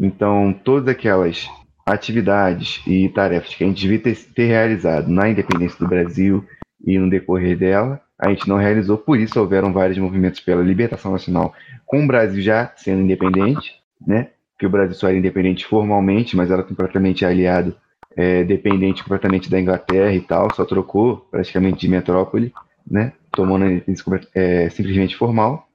[0.00, 1.48] Então, todas aquelas
[1.86, 6.44] atividades e tarefas que a gente devia ter, ter, realizado na independência do Brasil
[6.84, 11.12] e no decorrer dela, a gente não realizou, por isso houveram vários movimentos pela libertação
[11.12, 13.74] nacional, com o Brasil já sendo independente,
[14.04, 14.30] né?
[14.58, 17.76] Que o Brasil só era independente formalmente, mas era completamente aliado,
[18.16, 22.52] é, dependente completamente da Inglaterra e tal, só trocou praticamente de metrópole,
[22.90, 23.12] né?
[23.30, 23.82] Tomando
[24.34, 25.65] é, simplesmente formal.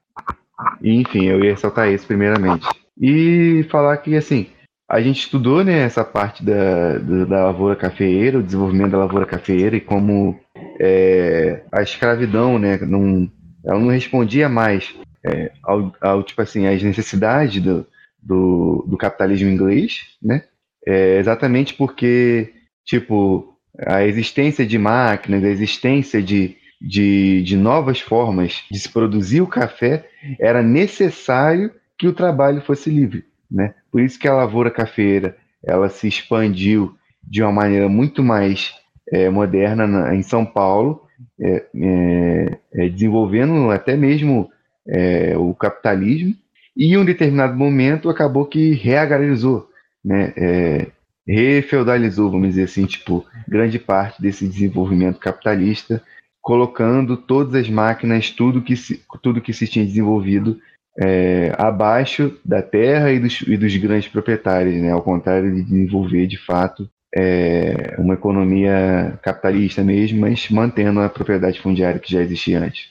[0.83, 2.67] Enfim, eu ia ressaltar isso primeiramente.
[2.99, 4.47] E falar que, assim,
[4.91, 9.25] a gente estudou né, essa parte da, da, da, lavoura cafeeira, o desenvolvimento da lavoura
[9.25, 10.37] cafeeira e como
[10.79, 13.31] é, a escravidão, né, não,
[13.65, 14.93] ela não respondia mais
[15.25, 17.87] é, ao, ao, tipo assim, às necessidades do,
[18.21, 20.43] do, do capitalismo inglês, né,
[20.85, 22.53] é, exatamente porque,
[22.85, 29.41] tipo, a existência de máquinas, a existência de, de, de novas formas de se produzir
[29.41, 30.07] o café
[30.39, 33.75] era necessário que o trabalho fosse livre, né?
[33.91, 38.73] Por isso que a lavoura cafeira ela se expandiu de uma maneira muito mais
[39.11, 41.03] é, moderna na, em São Paulo,
[41.39, 44.49] é, é, é desenvolvendo até mesmo
[44.87, 46.33] é, o capitalismo,
[46.75, 49.69] e em um determinado momento acabou que reagralizou,
[50.03, 50.87] né, é,
[51.27, 56.01] refeudalizou, vamos dizer assim, tipo, grande parte desse desenvolvimento capitalista,
[56.41, 60.59] colocando todas as máquinas, tudo que se, tudo que se tinha desenvolvido
[60.99, 64.91] é, abaixo da terra e dos, e dos, grandes proprietários, né?
[64.91, 71.61] ao contrário de desenvolver de fato é, uma economia capitalista mesmo, mas mantendo a propriedade
[71.61, 72.87] fundiária que já existia antes.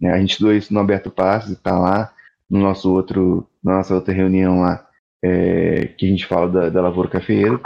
[0.00, 0.12] Né?
[0.12, 2.12] A gente estudou isso no Alberto Passos, está lá
[2.48, 4.86] no nosso outro, na nossa outra reunião lá,
[5.22, 7.58] é, que a gente fala da, da lavoura cafeeira,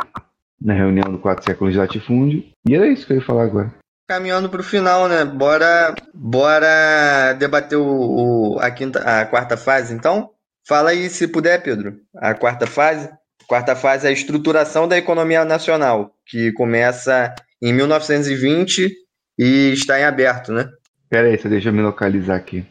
[0.60, 2.44] na reunião do quatro séculos de latifúndio.
[2.68, 3.77] E era isso que eu ia falar agora
[4.08, 5.22] caminhando para o final, né?
[5.24, 10.30] Bora, bora debater o, o, a, quinta, a quarta fase, então?
[10.66, 11.98] Fala aí, se puder, Pedro.
[12.16, 13.10] A quarta fase.
[13.46, 18.90] quarta fase é a estruturação da economia nacional, que começa em 1920
[19.38, 20.68] e está em aberto, né?
[21.10, 22.64] Pera aí, só deixa eu me localizar aqui.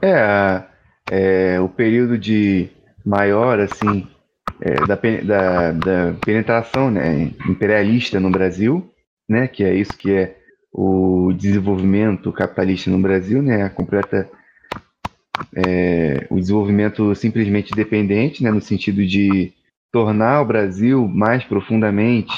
[0.00, 0.62] É,
[1.10, 2.68] é o período de
[3.04, 4.08] maior, assim,
[4.60, 8.88] é, da, da, da penetração né, imperialista no Brasil,
[9.28, 9.48] né?
[9.48, 10.43] Que é isso que é
[10.76, 14.28] o desenvolvimento capitalista no Brasil, né, a completa
[15.54, 19.52] é, o desenvolvimento simplesmente dependente, né, no sentido de
[19.92, 22.34] tornar o Brasil mais profundamente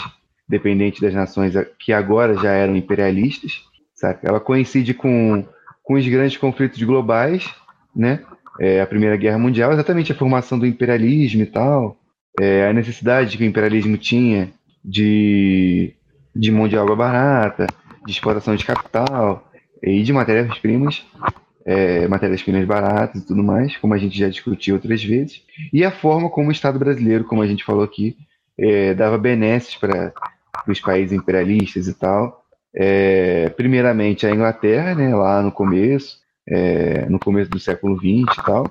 [0.47, 3.63] dependente das nações que agora já eram imperialistas,
[3.95, 4.29] saca?
[4.29, 5.45] Ela coincide com,
[5.83, 7.53] com os grandes conflitos globais,
[7.95, 8.23] né?
[8.61, 11.99] É, a Primeira Guerra Mundial, exatamente a formação do imperialismo e tal,
[12.39, 14.51] é, a necessidade que o imperialismo tinha
[14.85, 15.95] de,
[16.35, 17.67] de mão de obra barata,
[18.07, 19.51] de exportação de capital
[19.83, 21.05] e de matérias-primas,
[21.65, 25.43] é, matérias-primas baratas e tudo mais, como a gente já discutiu outras vezes,
[25.73, 28.17] e a forma como o Estado brasileiro, como a gente falou aqui,
[28.59, 30.13] é, dava benesses para
[30.67, 32.45] os países imperialistas e tal.
[32.75, 38.45] É, primeiramente a Inglaterra, né, lá no começo, é, no começo do século XX e
[38.45, 38.71] tal,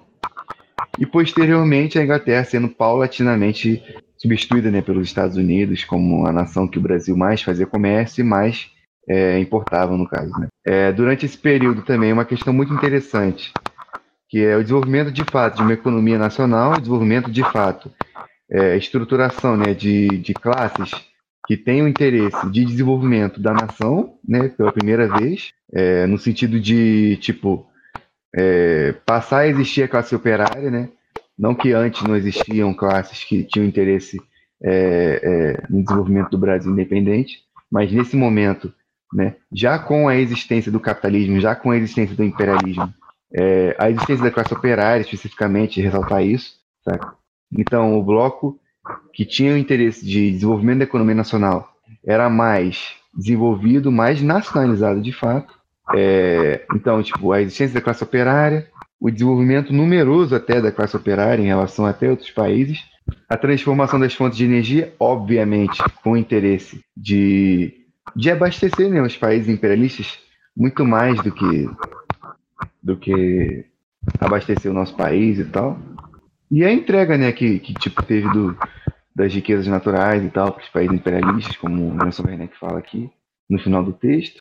[0.97, 3.83] e posteriormente a Inglaterra sendo paulatinamente
[4.17, 8.25] substituída né, pelos Estados Unidos como a nação que o Brasil mais fazia comércio e
[8.25, 8.71] mais
[9.08, 10.32] é, importavam, no caso.
[10.39, 10.47] Né?
[10.66, 13.51] É, durante esse período também, uma questão muito interessante,
[14.30, 17.91] que é o desenvolvimento de fato de uma economia nacional, desenvolvimento de fato,
[18.49, 20.91] é, estruturação né, de, de classes
[21.47, 26.60] que têm o interesse de desenvolvimento da nação, né, pela primeira vez, é, no sentido
[26.60, 27.68] de, tipo,
[28.36, 30.89] é, passar a existir a classe operária, né,
[31.38, 34.20] não que antes não existiam classes que tinham interesse
[34.64, 37.39] é, é, no desenvolvimento do Brasil independente,
[37.72, 38.74] mas nesse momento,
[39.16, 42.93] né, já com a existência do capitalismo, já com a existência do imperialismo,
[43.34, 46.55] é, a existência da classe operária, especificamente, ressaltar isso?
[47.51, 48.59] Então, o bloco
[49.13, 51.70] que tinha o interesse de desenvolvimento da economia nacional
[52.05, 55.53] era mais desenvolvido, mais nacionalizado de fato.
[55.95, 58.68] É, então, tipo, a existência da classe operária,
[58.99, 62.84] o desenvolvimento numeroso até da classe operária em relação até outros países,
[63.30, 67.84] a transformação das fontes de energia, obviamente, com o interesse de,
[68.16, 70.20] de abastecer né, os países imperialistas
[70.55, 71.70] muito mais do que
[72.82, 73.66] do que
[74.20, 75.78] abastecer o nosso país e tal.
[76.51, 78.55] E a entrega, né, que, que tipo teve do,
[79.16, 83.09] das riquezas naturais e tal para os países imperialistas, como o Nelson Werneck fala aqui
[83.49, 84.39] no final do texto.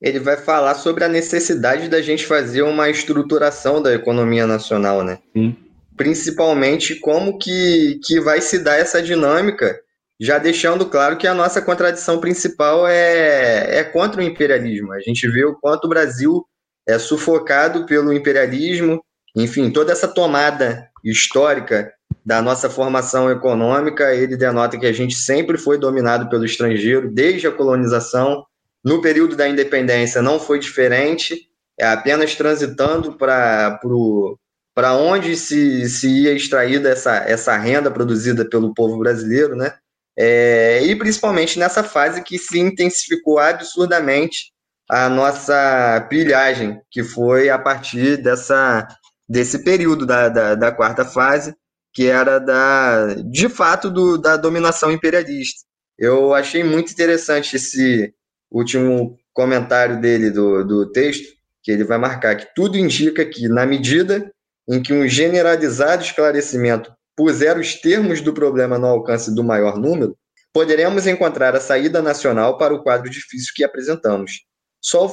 [0.00, 5.18] Ele vai falar sobre a necessidade da gente fazer uma estruturação da economia nacional, né?
[5.32, 5.56] Sim.
[5.96, 9.78] Principalmente como que, que vai se dar essa dinâmica,
[10.20, 14.92] já deixando claro que a nossa contradição principal é, é contra o imperialismo.
[14.92, 16.44] A gente vê o quanto o Brasil
[16.86, 19.02] é sufocado pelo imperialismo,
[19.34, 21.90] enfim, toda essa tomada histórica
[22.24, 27.46] da nossa formação econômica, ele denota que a gente sempre foi dominado pelo estrangeiro, desde
[27.46, 28.44] a colonização.
[28.84, 31.48] No período da independência não foi diferente,
[31.78, 33.78] é apenas transitando para
[34.96, 39.74] onde se, se ia extraída essa, essa renda produzida pelo povo brasileiro, né?
[40.22, 44.52] É, e principalmente nessa fase que se intensificou absurdamente
[44.86, 48.86] a nossa pilhagem, que foi a partir dessa,
[49.26, 51.54] desse período da, da, da quarta fase,
[51.90, 55.60] que era da, de fato do, da dominação imperialista.
[55.98, 58.12] Eu achei muito interessante esse
[58.50, 63.64] último comentário dele do, do texto, que ele vai marcar que tudo indica que, na
[63.64, 64.30] medida
[64.68, 70.16] em que um generalizado esclarecimento puser os termos do problema no alcance do maior número,
[70.52, 74.32] poderemos encontrar a saída nacional para o quadro difícil que apresentamos.
[74.82, 75.10] Só o,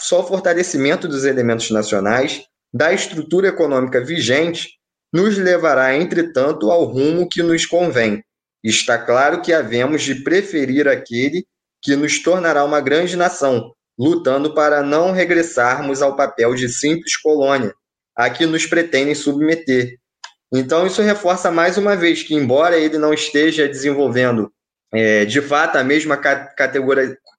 [0.00, 2.42] só o fortalecimento dos elementos nacionais,
[2.72, 4.70] da estrutura econômica vigente,
[5.12, 8.22] nos levará, entretanto, ao rumo que nos convém.
[8.64, 11.46] Está claro que havemos de preferir aquele
[11.80, 17.72] que nos tornará uma grande nação, lutando para não regressarmos ao papel de simples colônia,
[18.16, 19.96] a que nos pretendem submeter.
[20.54, 24.52] Então, isso reforça mais uma vez que, embora ele não esteja desenvolvendo
[24.92, 26.16] é, de fato a mesma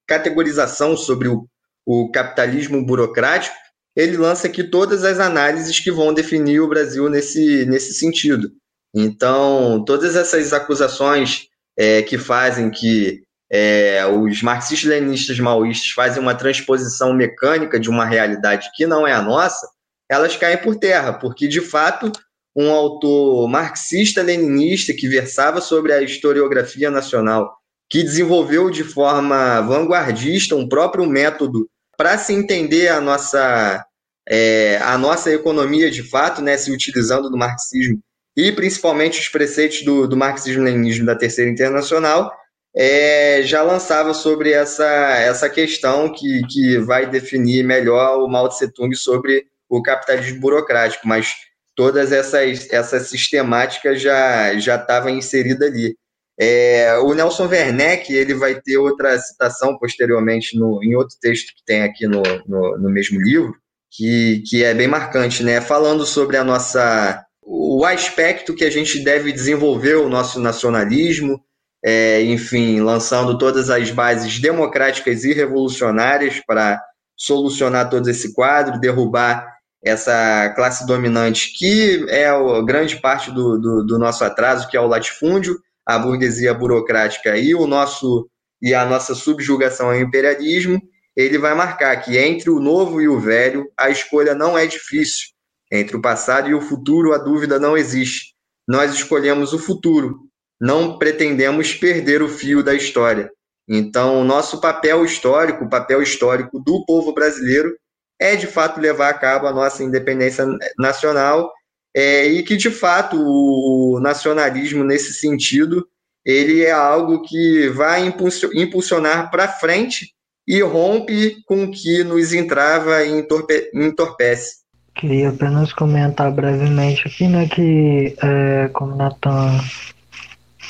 [0.05, 1.47] categorização sobre o,
[1.85, 3.55] o capitalismo burocrático,
[3.95, 8.51] ele lança aqui todas as análises que vão definir o Brasil nesse, nesse sentido.
[8.93, 11.47] Então, todas essas acusações
[11.77, 18.69] é, que fazem que é, os marxistas-leninistas maoístas fazem uma transposição mecânica de uma realidade
[18.75, 19.65] que não é a nossa,
[20.09, 22.11] elas caem por terra, porque, de fato,
[22.55, 27.53] um autor marxista-leninista que versava sobre a historiografia nacional
[27.89, 33.85] que desenvolveu de forma vanguardista um próprio método para se entender a nossa,
[34.27, 37.99] é, a nossa economia de fato, né, se utilizando do marxismo
[38.35, 42.31] e principalmente os preceitos do, do marxismo-leninismo da Terceira Internacional,
[42.75, 48.69] é, já lançava sobre essa, essa questão que, que vai definir melhor o Mao Tse
[48.73, 51.33] Tung sobre o capitalismo burocrático, mas
[51.75, 55.95] todas essas, essas sistemáticas já já estavam inseridas ali.
[56.37, 61.63] É, o Nelson Werneck ele vai ter outra citação posteriormente no, em outro texto que
[61.65, 63.55] tem aqui no, no, no, mesmo livro,
[63.89, 65.61] que, que é bem marcante, né?
[65.61, 71.39] Falando sobre a nossa o aspecto que a gente deve desenvolver o nosso nacionalismo,
[71.83, 76.81] é, enfim, lançando todas as bases democráticas e revolucionárias para
[77.15, 79.54] solucionar todo esse quadro, derrubar
[79.85, 84.81] essa classe dominante que é a grande parte do, do, do nosso atraso, que é
[84.81, 88.27] o latifúndio, a burguesia burocrática e o nosso
[88.61, 90.81] e a nossa subjugação ao imperialismo,
[91.15, 95.27] ele vai marcar que entre o novo e o velho a escolha não é difícil.
[95.71, 98.33] Entre o passado e o futuro a dúvida não existe.
[98.67, 100.17] Nós escolhemos o futuro,
[100.59, 103.29] não pretendemos perder o fio da história.
[103.67, 107.75] Então, o nosso papel histórico, o papel histórico do povo brasileiro
[108.19, 110.45] é de fato levar a cabo a nossa independência
[110.77, 111.51] nacional
[111.95, 115.87] é, e que de fato o nacionalismo nesse sentido
[116.25, 118.11] ele é algo que vai
[118.55, 120.13] impulsionar para frente
[120.47, 124.65] e rompe com o que nos entrava e entorpe entorpece.
[124.95, 129.59] Queria apenas comentar brevemente aqui, né, que é, como o Nathan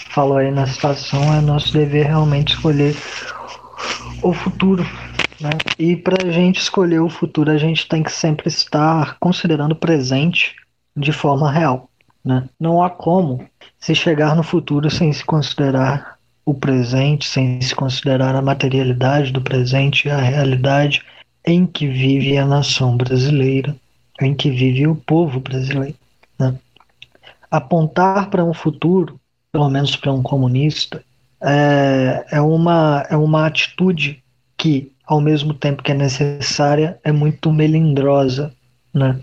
[0.09, 2.95] falou aí na situação, é nosso dever realmente escolher
[4.23, 4.85] o futuro.
[5.39, 5.49] Né?
[5.77, 9.77] E para a gente escolher o futuro, a gente tem que sempre estar considerando o
[9.77, 10.55] presente
[10.95, 11.89] de forma real.
[12.23, 12.47] Né?
[12.59, 13.45] Não há como
[13.79, 19.41] se chegar no futuro sem se considerar o presente, sem se considerar a materialidade do
[19.41, 21.03] presente e a realidade
[21.45, 23.75] em que vive a nação brasileira,
[24.21, 25.95] em que vive o povo brasileiro.
[26.39, 26.55] Né?
[27.49, 29.19] Apontar para um futuro,
[29.51, 31.03] pelo menos para um comunista,
[31.41, 34.23] é, é, uma, é uma atitude
[34.57, 38.53] que, ao mesmo tempo que é necessária, é muito melindrosa.
[38.93, 39.19] Né?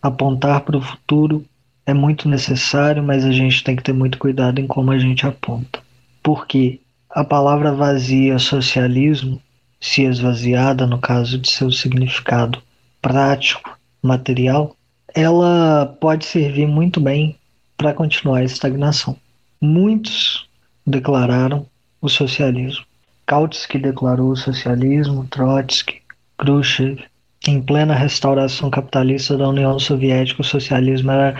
[0.00, 1.44] Apontar para o futuro
[1.86, 5.26] é muito necessário, mas a gente tem que ter muito cuidado em como a gente
[5.26, 5.80] aponta.
[6.22, 9.40] Porque a palavra vazia socialismo,
[9.80, 12.62] se esvaziada no caso de seu significado
[13.00, 14.76] prático, material,
[15.14, 17.36] ela pode servir muito bem
[17.76, 19.16] para continuar a estagnação.
[19.60, 20.46] Muitos
[20.86, 21.66] declararam
[22.00, 22.84] o socialismo.
[23.28, 26.00] Kautsky declarou o socialismo, Trotsky,
[26.38, 27.04] Khrushchev.
[27.46, 31.38] Em plena restauração capitalista da União Soviética, o socialismo era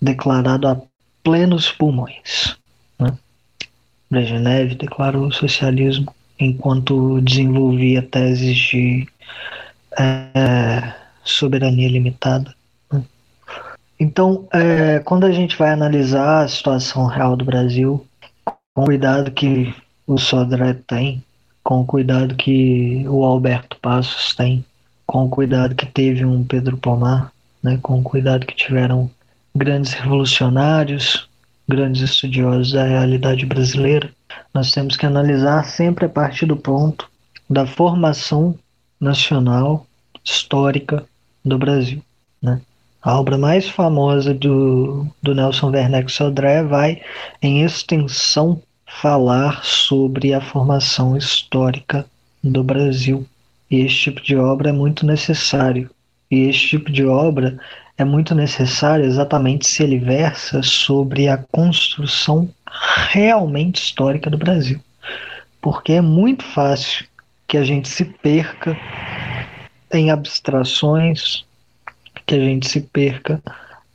[0.00, 0.80] declarado a
[1.22, 2.56] plenos pulmões.
[3.00, 3.16] Né?
[4.10, 9.08] Brezhnev declarou o socialismo enquanto desenvolvia teses de
[9.98, 10.92] é,
[11.24, 12.54] soberania limitada.
[12.92, 13.02] Né?
[13.98, 18.06] Então, é, quando a gente vai analisar a situação real do Brasil,
[18.44, 19.74] com cuidado que
[20.06, 21.22] o Sodré tem,
[21.62, 24.64] com o cuidado que o Alberto Passos tem,
[25.06, 27.32] com o cuidado que teve um Pedro Pomar,
[27.62, 29.10] né, com o cuidado que tiveram
[29.54, 31.28] grandes revolucionários,
[31.68, 34.10] grandes estudiosos da realidade brasileira,
[34.52, 37.08] nós temos que analisar sempre a partir do ponto
[37.48, 38.58] da formação
[39.00, 39.86] nacional
[40.24, 41.04] histórica
[41.44, 42.02] do Brasil.
[42.42, 42.60] Né?
[43.02, 47.02] A obra mais famosa do, do Nelson Werneck Sodré vai,
[47.42, 48.62] em extensão,
[49.00, 52.06] falar sobre a formação histórica
[52.42, 53.26] do Brasil.
[53.70, 55.90] E este tipo de obra é muito necessário.
[56.30, 57.58] E este tipo de obra
[57.96, 62.48] é muito necessário exatamente se ele versa sobre a construção
[63.10, 64.80] realmente histórica do Brasil.
[65.60, 67.06] Porque é muito fácil
[67.46, 68.76] que a gente se perca
[69.92, 71.44] em abstrações,
[72.26, 73.40] que a gente se perca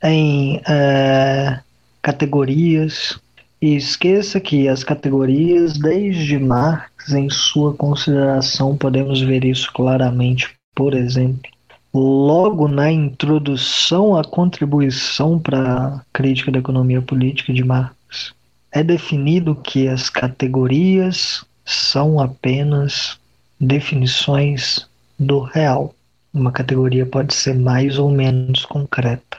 [0.02, 1.60] em é,
[2.00, 3.20] categorias,
[3.60, 10.94] e esqueça que as categorias, desde Marx, em sua consideração, podemos ver isso claramente, por
[10.94, 11.50] exemplo,
[11.92, 18.32] logo na introdução à contribuição para a crítica da economia política de Marx,
[18.72, 23.18] é definido que as categorias são apenas
[23.60, 24.88] definições
[25.18, 25.94] do real.
[26.32, 29.38] Uma categoria pode ser mais ou menos concreta.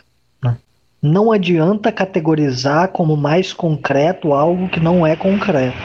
[1.02, 5.76] Não adianta categorizar como mais concreto algo que não é concreto.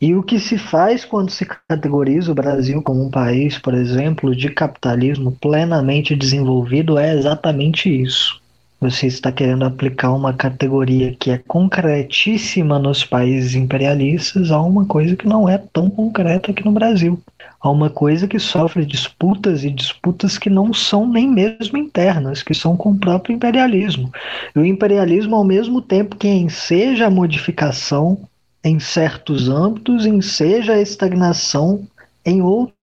[0.00, 4.36] E o que se faz quando se categoriza o Brasil como um país, por exemplo,
[4.36, 8.43] de capitalismo plenamente desenvolvido é exatamente isso.
[8.84, 15.16] Você está querendo aplicar uma categoria que é concretíssima nos países imperialistas a uma coisa
[15.16, 17.18] que não é tão concreta aqui no Brasil.
[17.62, 22.52] A uma coisa que sofre disputas e disputas que não são nem mesmo internas, que
[22.52, 24.12] são com o próprio imperialismo.
[24.54, 28.18] E o imperialismo, ao mesmo tempo que enseja a modificação
[28.62, 31.88] em certos âmbitos, enseja a estagnação
[32.22, 32.74] em outros.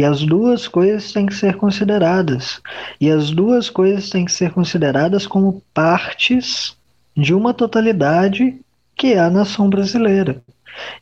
[0.00, 2.62] E as duas coisas têm que ser consideradas.
[2.98, 6.74] E as duas coisas têm que ser consideradas como partes
[7.14, 8.58] de uma totalidade
[8.96, 10.42] que é a nação brasileira.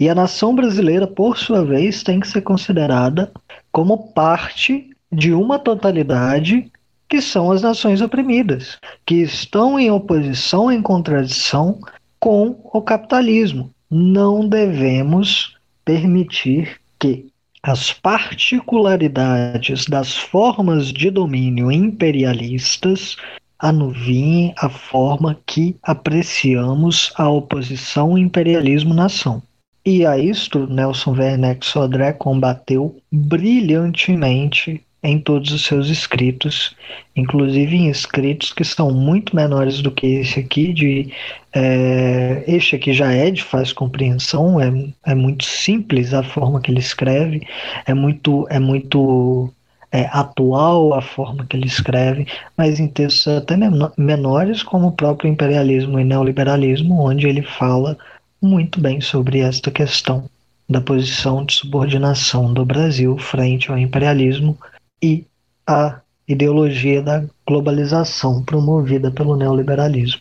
[0.00, 3.30] E a nação brasileira, por sua vez, tem que ser considerada
[3.70, 6.68] como parte de uma totalidade
[7.08, 11.78] que são as nações oprimidas, que estão em oposição, em contradição
[12.18, 17.26] com o capitalismo não devemos permitir que
[17.62, 23.16] as particularidades das formas de domínio imperialistas
[23.58, 29.42] anuviem a forma que apreciamos a oposição imperialismo-nação.
[29.84, 36.74] E a isto Nelson Werneck Sodré combateu brilhantemente em todos os seus escritos,
[37.14, 41.12] inclusive em escritos que são muito menores do que esse aqui, de
[41.52, 44.72] é, este aqui já é de fácil compreensão, é,
[45.06, 47.46] é muito simples a forma que ele escreve,
[47.86, 49.52] é muito, é muito
[49.92, 52.26] é, atual a forma que ele escreve,
[52.56, 53.56] mas em textos até
[53.96, 57.96] menores, como o próprio imperialismo e neoliberalismo, onde ele fala
[58.42, 60.28] muito bem sobre esta questão
[60.68, 64.58] da posição de subordinação do Brasil frente ao imperialismo
[65.02, 65.26] e
[65.66, 70.20] a ideologia da globalização promovida pelo neoliberalismo.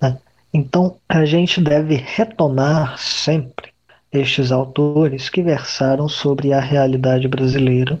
[0.00, 0.18] Né?
[0.52, 3.70] Então, a gente deve retomar sempre
[4.12, 8.00] estes autores que versaram sobre a realidade brasileira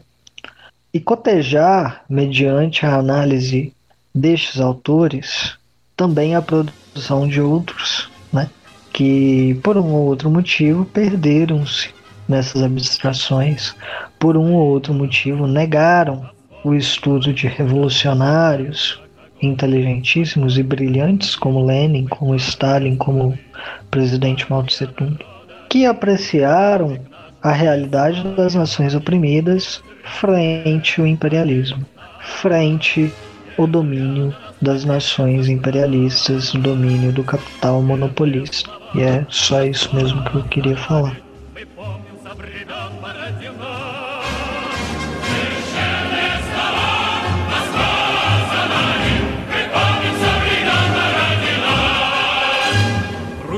[0.92, 3.72] e cotejar, mediante a análise
[4.12, 5.56] destes autores,
[5.96, 8.50] também a produção de outros, né,
[8.92, 11.94] que por um ou outro motivo perderam-se
[12.30, 13.74] nessas abstrações,
[14.18, 16.28] por um ou outro motivo negaram
[16.64, 19.00] o estudo de revolucionários
[19.42, 23.38] inteligentíssimos e brilhantes como Lenin, como Stalin, como
[23.90, 25.18] presidente Mao Tse Tung,
[25.68, 26.98] que apreciaram
[27.42, 31.84] a realidade das nações oprimidas frente ao imperialismo,
[32.20, 33.12] frente
[33.58, 38.68] ao domínio das nações imperialistas, o domínio do capital monopolista.
[38.94, 41.29] E é só isso mesmo que eu queria falar.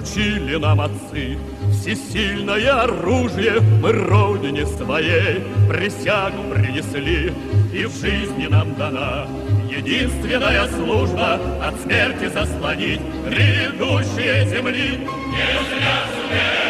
[0.03, 1.38] Вручили нам отцы.
[1.70, 7.32] Всесильное оружие, мы родине своей присягу принесли,
[7.72, 9.28] и в жизни нам дана
[9.70, 14.98] единственная служба от смерти заслонить грядущие земли.
[14.98, 16.62] Не зря сумеем,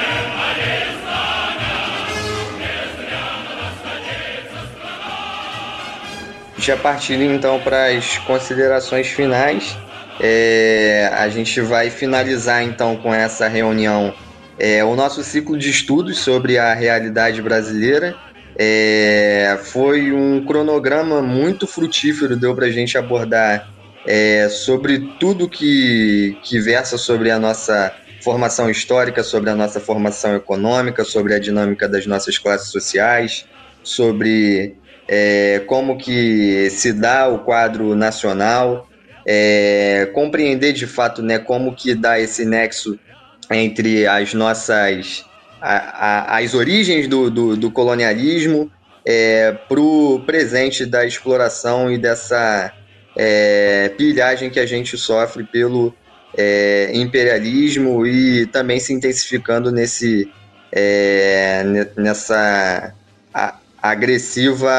[6.59, 9.76] Já partindo então para as considerações finais,
[10.21, 14.15] é, a gente vai finalizar então com essa reunião
[14.59, 18.17] é, o nosso ciclo de estudos sobre a realidade brasileira.
[18.57, 23.73] É, foi um cronograma muito frutífero, deu para a gente abordar
[24.07, 30.37] é, sobre tudo que, que versa sobre a nossa formação histórica, sobre a nossa formação
[30.37, 33.47] econômica, sobre a dinâmica das nossas classes sociais,
[33.83, 34.77] sobre
[35.09, 38.87] é, como que se dá o quadro nacional,
[39.27, 42.99] é, compreender de fato né, como que dá esse nexo
[43.51, 45.25] entre as nossas
[45.61, 48.70] a, a, as origens do, do, do colonialismo
[49.05, 52.73] é, para o presente da exploração e dessa
[53.16, 55.95] é, pilhagem que a gente sofre pelo
[56.37, 60.31] é, imperialismo e também se intensificando nesse
[60.73, 61.62] é,
[61.97, 62.95] nessa
[63.33, 64.70] a, agressiva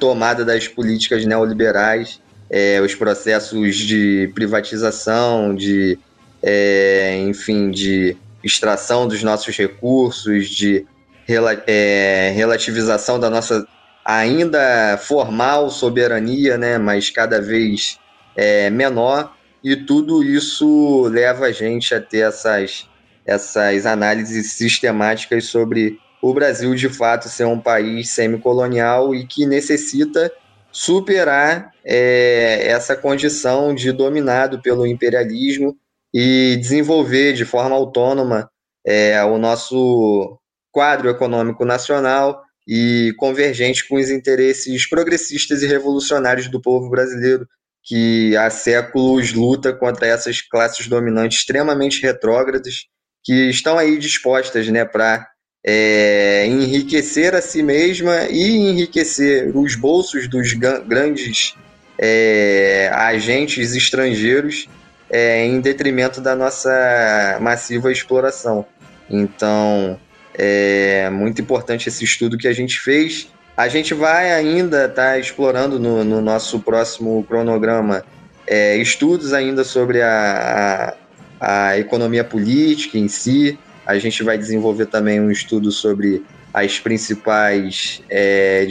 [0.00, 2.20] tomada das políticas neoliberais
[2.50, 5.98] é, os processos de privatização, de,
[6.42, 10.86] é, enfim, de extração dos nossos recursos, de
[11.26, 13.66] rela é, relativização da nossa
[14.04, 17.98] ainda formal soberania, né, mas cada vez
[18.34, 22.88] é, menor, e tudo isso leva a gente a ter essas,
[23.26, 30.32] essas análises sistemáticas sobre o Brasil de fato ser um país semicolonial e que necessita
[30.78, 35.76] superar é, essa condição de dominado pelo imperialismo
[36.14, 38.48] e desenvolver de forma autônoma
[38.86, 40.38] é, o nosso
[40.70, 47.44] quadro econômico nacional e convergente com os interesses progressistas e revolucionários do povo brasileiro,
[47.82, 52.84] que há séculos luta contra essas classes dominantes extremamente retrógradas,
[53.24, 55.28] que estão aí dispostas né, para
[55.70, 61.54] é, enriquecer a si mesma e enriquecer os bolsos dos grandes
[61.98, 64.66] é, agentes estrangeiros
[65.10, 68.64] é, em detrimento da nossa massiva exploração.
[69.10, 70.00] Então,
[70.32, 73.28] é muito importante esse estudo que a gente fez.
[73.54, 78.02] A gente vai ainda estar tá explorando no, no, nosso próximo cronograma
[78.46, 80.94] é, estudos ainda sobre a,
[81.38, 83.58] a, a economia política em si,
[83.88, 88.66] a gente vai desenvolver também um estudo sobre as principais é,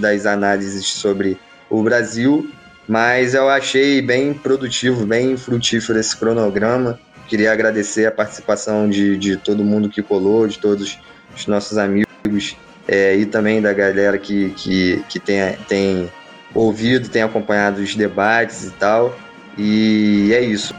[0.00, 1.36] das análises sobre
[1.68, 2.48] o Brasil,
[2.86, 7.00] mas eu achei bem produtivo, bem frutífero esse cronograma.
[7.26, 10.96] Queria agradecer a participação de, de todo mundo que colou, de todos
[11.36, 12.56] os nossos amigos
[12.86, 16.12] é, e também da galera que, que, que tem, tem
[16.54, 19.18] ouvido, tem acompanhado os debates e tal.
[19.58, 20.72] E é isso.